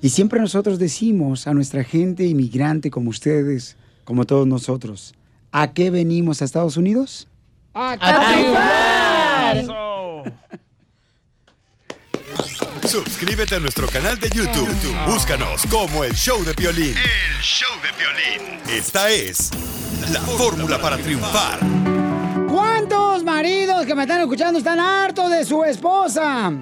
[0.00, 5.14] Y siempre nosotros decimos a nuestra gente inmigrante como ustedes, como todos nosotros,
[5.54, 7.28] ¿a qué venimos a Estados Unidos?
[7.74, 7.96] ¡A
[12.84, 14.68] Suscríbete a nuestro canal de YouTube.
[14.68, 16.94] YouTube, Búscanos como el show de Piolín.
[16.96, 18.60] El show de Piolín.
[18.68, 19.50] Esta es
[20.12, 21.60] la fórmula para triunfar.
[22.50, 26.52] ¿Cuántos maridos que me están escuchando están hartos de su esposa?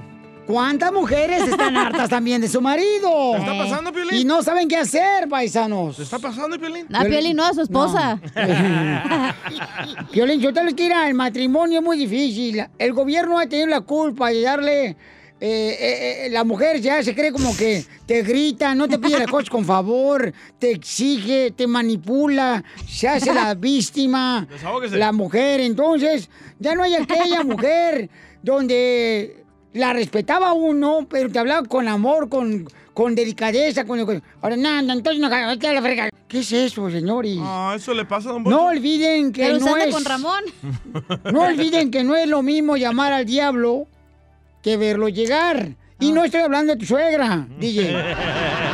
[0.47, 3.33] ¿Cuántas mujeres están hartas también de su marido?
[3.33, 4.21] ¿Qué está pasando, Piolín?
[4.21, 5.97] Y no saben qué hacer, paisanos.
[5.97, 6.87] ¿Qué está pasando, Piolín?
[6.95, 8.21] A Piolín no, a su esposa.
[10.13, 12.65] Piolín, yo te lo tira, el matrimonio es muy difícil.
[12.79, 14.87] El gobierno ha tenido la culpa de darle...
[14.89, 14.97] eh,
[15.41, 19.29] eh, eh, la mujer ya se cree como que te grita, no te pide las
[19.29, 24.47] cosas con favor, te exige, te manipula, se hace la víctima.
[24.51, 24.97] Desahógese.
[24.99, 26.29] La mujer, entonces,
[26.59, 28.11] ya no hay aquella mujer
[28.43, 29.42] donde
[29.75, 34.93] la respetaba uno, pero te hablaba con amor, con, con delicadeza, con, con- ahora nada,
[34.93, 36.09] entonces no, vete a la frega.
[36.29, 37.37] ¿Qué es eso, señores?
[37.41, 38.57] Ah, eso le pasa a Don Poncho.
[38.57, 39.95] No olviden que Pero no es...
[39.95, 40.45] con Ramón.
[41.33, 43.87] No olviden que no es lo mismo llamar al diablo
[44.63, 45.77] que verlo llegar.
[46.01, 47.95] Y no estoy hablando de tu suegra, DJ.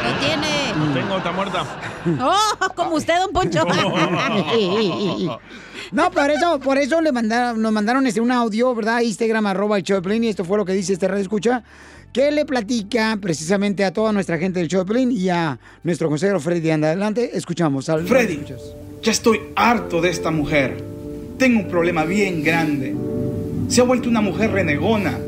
[1.00, 1.64] Tengo otra muerta.
[2.20, 3.64] Oh, como usted, don Poncho.
[5.90, 9.00] No, por eso, por eso le mandaron, nos mandaron este, un audio, ¿verdad?
[9.00, 11.62] Instagram, arroba el show de Piolín, y esto fue lo que dice este radio escucha,
[12.12, 16.08] que le platica precisamente a toda nuestra gente del show de Piolín y a nuestro
[16.08, 16.88] consejero Freddy Anda.
[16.88, 18.44] Adelante, escuchamos al Freddy,
[19.02, 20.82] ya estoy harto de esta mujer.
[21.38, 22.94] Tengo un problema bien grande.
[23.68, 25.18] Se ha vuelto una mujer renegona.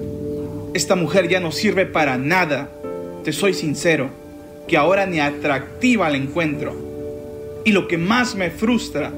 [0.75, 2.69] Esta mujer ya no sirve para nada.
[3.25, 4.11] Te soy sincero,
[4.71, 6.73] que ahora ni atractiva la encuentro.
[7.65, 9.13] Y lo que más me frustra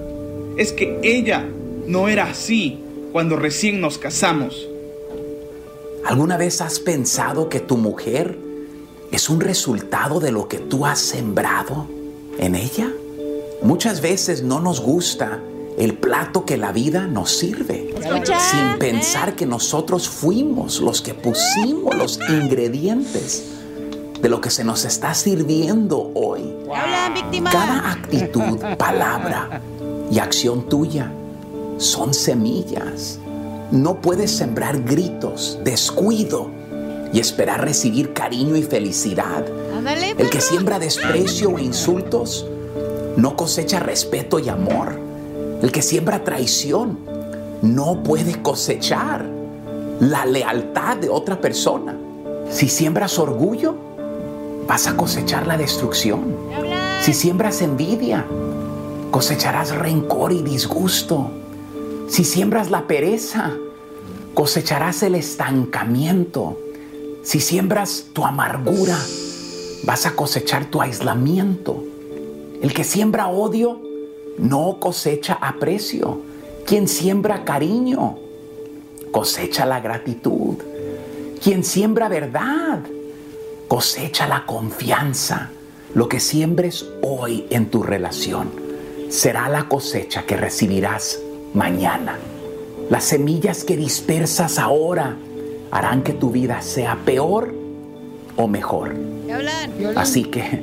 [0.56, 1.44] es que ella
[1.86, 2.78] no era así
[3.12, 4.66] cuando recién nos casamos.
[6.06, 8.38] ¿Alguna vez has pensado que tu mujer
[9.10, 11.86] es un resultado de lo que tú has sembrado
[12.38, 12.90] en ella?
[13.62, 15.38] Muchas veces no nos gusta
[15.76, 21.12] el plato que la vida nos sirve, Escucha, sin pensar que nosotros fuimos los que
[21.12, 23.61] pusimos los ingredientes
[24.22, 26.54] de lo que se nos está sirviendo hoy.
[27.50, 29.60] Cada actitud, palabra
[30.10, 31.10] y acción tuya
[31.78, 33.18] son semillas.
[33.72, 36.50] No puedes sembrar gritos, descuido
[37.12, 39.44] y esperar recibir cariño y felicidad.
[40.16, 42.46] El que siembra desprecio e insultos
[43.16, 45.00] no cosecha respeto y amor.
[45.60, 46.98] El que siembra traición
[47.60, 49.26] no puede cosechar
[49.98, 51.96] la lealtad de otra persona.
[52.50, 53.91] Si siembras orgullo,
[54.72, 56.34] vas a cosechar la destrucción.
[57.02, 58.24] Si siembras envidia,
[59.10, 61.30] cosecharás rencor y disgusto.
[62.08, 63.52] Si siembras la pereza,
[64.32, 66.56] cosecharás el estancamiento.
[67.22, 68.98] Si siembras tu amargura,
[69.84, 71.84] vas a cosechar tu aislamiento.
[72.62, 73.78] El que siembra odio
[74.38, 76.22] no cosecha aprecio.
[76.64, 78.16] Quien siembra cariño
[79.10, 80.54] cosecha la gratitud.
[81.42, 82.80] Quien siembra verdad
[83.72, 85.48] cosecha la confianza.
[85.94, 88.50] Lo que siembres hoy en tu relación
[89.08, 91.18] será la cosecha que recibirás
[91.54, 92.18] mañana.
[92.90, 95.16] Las semillas que dispersas ahora
[95.70, 97.54] harán que tu vida sea peor
[98.36, 98.94] o mejor.
[99.96, 100.62] Así que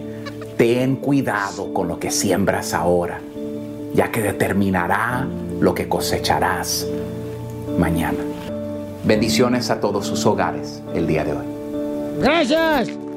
[0.55, 3.21] ten cuidado con lo que siembras ahora,
[3.91, 5.27] ya que determinará
[5.59, 6.85] lo que cosecharás
[7.75, 8.19] mañana.
[9.03, 11.58] Bendiciones a todos sus hogares el día de hoy.
[12.19, 13.08] Gracias.